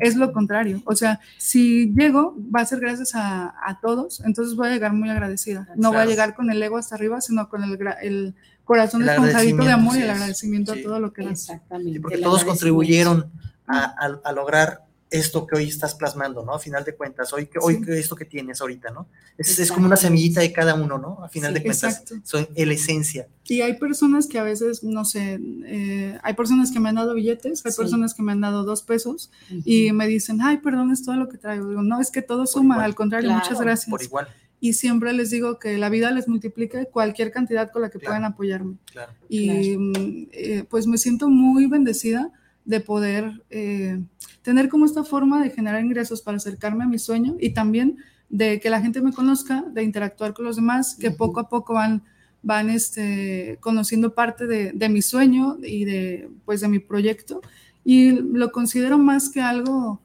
[0.00, 0.82] es lo contrario.
[0.84, 4.92] O sea, si llego, va a ser gracias a, a todos, entonces voy a llegar
[4.94, 5.68] muy agradecida.
[5.76, 8.34] No voy a llegar con el ego hasta arriba, sino con el, el
[8.64, 10.80] corazón de amor y el agradecimiento sí.
[10.80, 11.22] a todo lo que.
[11.22, 12.00] Exactamente.
[12.00, 13.30] porque todos contribuyeron
[13.68, 16.54] a, a, a lograr esto que hoy estás plasmando, ¿no?
[16.54, 17.92] A final de cuentas, hoy, hoy sí.
[17.92, 19.08] esto que tienes ahorita, ¿no?
[19.36, 21.24] Es, es, como una semillita de cada uno, ¿no?
[21.24, 22.14] A final sí, de cuentas, exacto.
[22.24, 23.28] son la esencia.
[23.44, 27.14] Y hay personas que a veces, no sé, eh, hay personas que me han dado
[27.14, 27.78] billetes, hay sí.
[27.78, 29.62] personas que me han dado dos pesos uh -huh.
[29.64, 31.68] y me dicen, ay, perdón, es todo lo que traigo.
[31.68, 33.90] Digo, no, es que todo suma, igual, al contrario, claro, muchas gracias.
[33.90, 34.28] Por igual.
[34.60, 38.10] Y siempre les digo que la vida les multiplique cualquier cantidad con la que claro.
[38.10, 38.76] puedan apoyarme.
[38.92, 39.12] Claro.
[39.28, 42.30] Y eh, pues me siento muy bendecida
[42.70, 44.00] de poder eh,
[44.42, 47.98] tener como esta forma de generar ingresos para acercarme a mi sueño y también
[48.28, 51.16] de que la gente me conozca, de interactuar con los demás, que uh -huh.
[51.16, 52.04] poco a poco van,
[52.42, 57.40] van este, conociendo parte de, de, mi sueño y de, pues, de mi proyecto.
[57.84, 60.00] Y lo considero más que algo,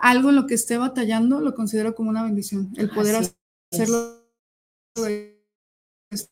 [0.00, 3.30] algo en lo que esté batallando, lo considero como una bendición, el poder Así
[3.72, 4.24] hacerlo.
[6.10, 6.28] Es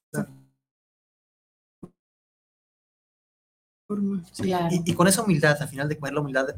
[3.96, 4.24] forma.
[4.32, 6.54] Sí, y, y con esa humildad, al final de cuentas, la humildad, de-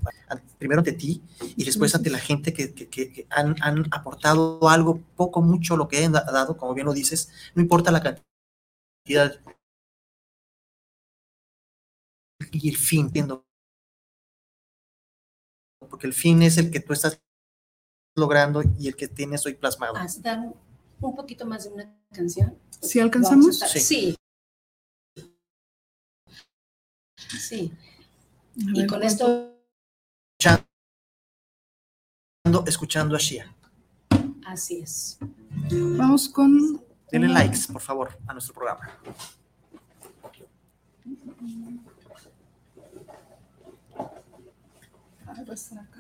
[0.59, 1.23] primero ante ti
[1.57, 5.77] y después ante la gente que, que- que- que han, han aportado algo, poco, mucho,
[5.77, 9.41] lo que han da- dado, como bien lo dices, no importa la cantidad
[12.53, 13.45] y el fin, entiendo.
[15.89, 17.21] Porque el fin es el que tú estás
[18.17, 19.97] logrando y el que tienes hoy plasmado.
[19.97, 20.55] Hasta un-
[21.01, 22.59] un poquito más de una canción.
[22.81, 23.59] ¿Sí alcanzamos?
[23.59, 24.17] Sí.
[27.29, 27.73] Sí.
[28.57, 29.51] Y con esto,
[30.39, 30.67] Escuchando,
[32.67, 33.55] escuchando a Shia.
[34.47, 35.19] así es.
[35.71, 36.83] Vamos con.
[37.11, 38.99] Denle likes, por favor, a nuestro programa.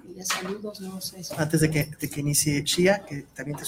[0.05, 1.23] Y de saludos, no sé.
[1.37, 3.65] Antes de que, de que inicie Shia, que también te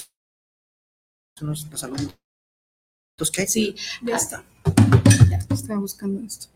[1.41, 2.15] unos los saludos.
[3.33, 3.47] ¿Qué?
[3.47, 4.43] Sí, Ya está.
[5.49, 6.47] Estaba buscando esto.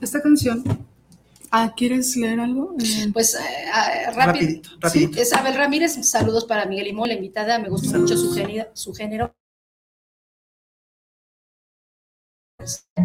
[0.00, 0.64] Esta canción.
[1.50, 2.74] Ah, ¿quieres leer algo?
[2.78, 3.38] Eh, Pues eh,
[4.06, 4.26] rápido.
[4.26, 5.14] Rapidito, rapidito.
[5.14, 8.68] Sí, es Abel Ramírez, saludos para Miguel Limón, la invitada, me gusta mucho su género,
[8.74, 9.34] su género.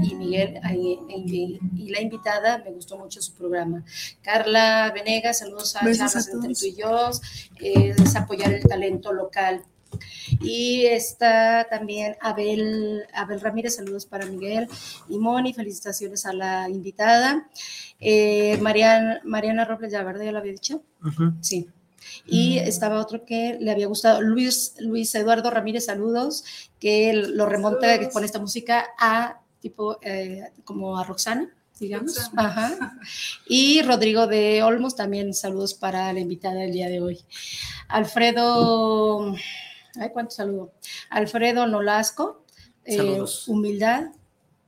[0.02, 3.86] Y Miguel y, la invitada, me gustó mucho su programa.
[4.22, 7.12] Carla Venegas, saludos a Besos Charlas a entre tú y yo,
[7.62, 9.64] eh, es apoyar el talento local.
[10.42, 14.68] Y está también Abel, Abel Ramírez, saludos para Miguel
[15.10, 17.48] y Moni, felicitaciones a la invitada.
[18.00, 20.26] Eh, Marian- Mariana Robles, ya, ¿verdad?
[20.26, 20.84] Ya lo había dicho.
[21.42, 21.68] Sí.
[22.28, 26.44] Y estaba otro que le había gustado, Luis, Luis Eduardo Ramírez, saludos,
[26.80, 28.14] que lo remonta Saludos.
[28.14, 32.16] con esta música a tipo eh, como a Roxana, digamos.
[32.18, 32.44] Roxana.
[32.50, 32.98] Ajá.
[33.48, 37.22] Y Rodrigo de Olmos, también saludos para la invitada del día de hoy.
[37.88, 39.34] Alfredo,
[40.00, 40.72] ay, cuánto saludo.
[41.10, 42.44] Alfredo Nolasco,
[42.86, 44.08] eh, humildad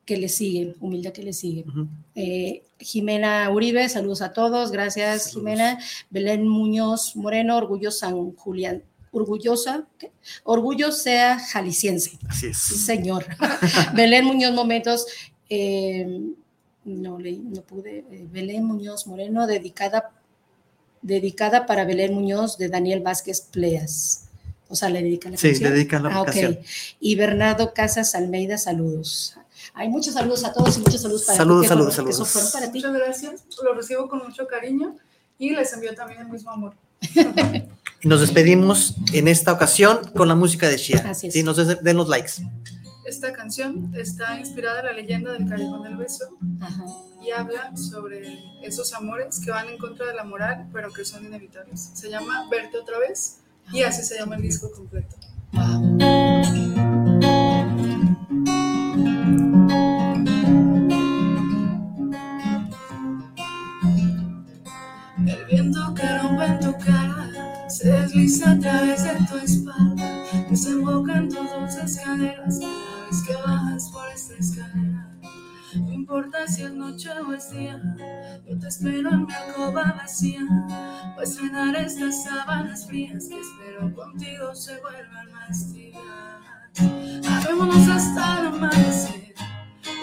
[0.05, 1.65] que le sigue, humildad que le sigue.
[2.13, 5.33] Eh, Jimena Uribe, saludos a todos, gracias Saludos.
[5.33, 5.79] Jimena.
[6.09, 10.11] Belén Muñoz Moreno, Orgullo San Julián, orgullosa, ¿qué?
[10.43, 12.19] orgullo sea jalisciense.
[12.27, 12.57] Así Sí, es.
[12.85, 13.25] señor.
[13.95, 15.07] Belén Muñoz Momentos,
[15.49, 16.21] eh,
[16.83, 18.05] no leí, no pude.
[18.31, 20.11] Belén Muñoz Moreno, dedicada,
[21.01, 24.24] dedicada para Belén Muñoz de Daniel Vázquez Pleas.
[24.69, 25.69] O sea, le dedican la Sí, canción.
[25.69, 26.25] le dedican la Ah, ok.
[26.27, 26.59] canción.
[26.99, 29.35] Y Bernardo Casas Almeida, saludos.
[29.73, 31.67] Hay muchos saludos a todos y muchos saludos para Saludos, ti.
[31.69, 32.29] saludos, que saludos.
[32.29, 32.77] fueron para ti.
[32.79, 33.43] Muchas gracias.
[33.63, 34.95] Lo recibo con mucho cariño
[35.37, 36.73] y les envío también el mismo amor.
[38.03, 41.03] Nos despedimos en esta ocasión con la música de Shia.
[41.09, 41.33] Así es.
[41.33, 42.33] Sí, nos des- den los likes.
[43.05, 46.25] Esta canción está inspirada en la leyenda del Callejón del Beso
[46.59, 46.85] Ajá.
[47.23, 51.23] y habla sobre esos amores que van en contra de la moral, pero que son
[51.25, 51.91] inevitables.
[51.93, 53.37] Se llama Verte otra vez
[53.71, 55.15] y así se llama el disco completo.
[65.27, 71.17] El viento que rompe en tu cara se desliza a través de tu espalda, desemboca
[71.17, 72.59] en tus dulces caderas
[76.05, 77.81] importa si es noche o es día,
[78.47, 80.41] yo te espero en mi alcoba vacía,
[81.15, 86.03] pues estrenar estas sábanas frías que espero contigo se vuelvan más tibias.
[87.27, 89.33] Amémonos hasta el amanecer,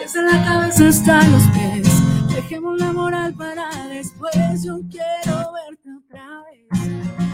[0.01, 2.35] desde la cabeza hasta los pies.
[2.35, 4.65] Dejemos la moral para después.
[4.65, 7.32] Yo quiero verte otra vez.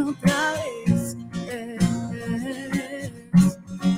[0.00, 0.52] Otra
[0.86, 1.16] vez.
[1.48, 1.78] Eh,
[2.52, 3.10] eh,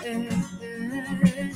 [0.04, 1.52] eh,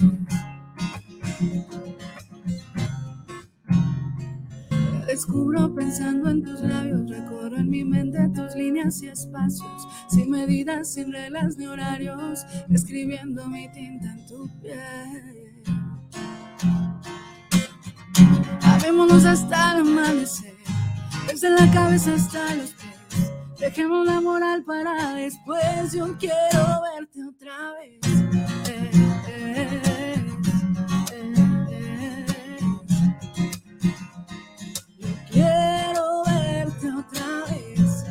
[5.06, 10.92] Descubro pensando en tus labios, recorro en mi mente tus líneas y espacios, sin medidas,
[10.94, 15.62] sin reglas ni horarios, escribiendo mi tinta en tu piel.
[18.62, 20.54] Amémonos hasta el amanecer,
[21.26, 22.81] desde la cabeza hasta los pies.
[23.62, 28.00] Dejemos la moral para después, yo quiero verte otra vez.
[28.68, 28.90] Eh,
[29.28, 30.16] eh.
[34.98, 38.04] Yo quiero verte otra vez.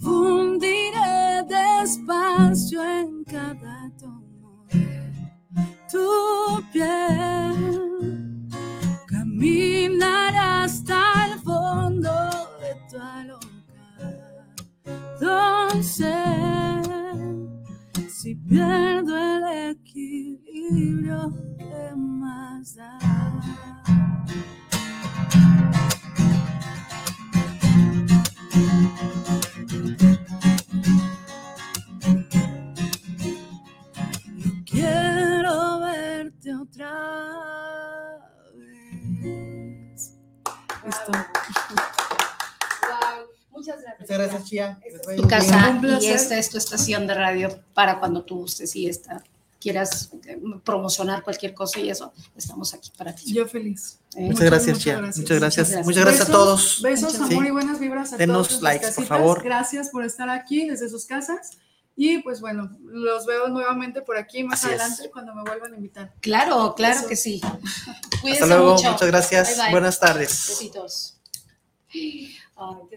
[0.00, 4.43] Fundiré despacio en cada tono
[23.34, 23.64] gracias.
[43.98, 44.78] Muchas gracias, Chia.
[44.84, 48.74] Esta es tu casa y esta es tu estación de radio para cuando tú gustes
[48.76, 49.22] y esta
[49.64, 53.32] quieras eh, promocionar cualquier cosa y eso, estamos aquí para ti.
[53.32, 53.98] Yo feliz.
[54.14, 55.00] Eh, Muchas gracias, Chia.
[55.00, 55.70] Muchas gracias.
[55.86, 56.82] Muchas gracias a todos.
[56.82, 57.18] Besos, Sí.
[57.22, 58.62] amor y buenas vibras a Denos todos.
[58.62, 59.42] likes, por favor.
[59.42, 61.52] Gracias por estar aquí desde sus casas.
[61.96, 64.80] Y pues bueno, los veo nuevamente por aquí más Así es.
[64.80, 66.12] adelante cuando me vuelvan a invitar.
[66.20, 67.08] Claro, claro Eso.
[67.08, 67.40] que sí.
[68.20, 68.74] Cuídense Hasta luego.
[68.74, 68.90] mucho.
[68.92, 69.48] Muchas gracias.
[69.56, 69.70] Bye, bye.
[69.70, 70.46] Buenas tardes.
[70.48, 71.18] Besitos.
[71.92, 72.34] Ay,
[72.90, 72.96] qué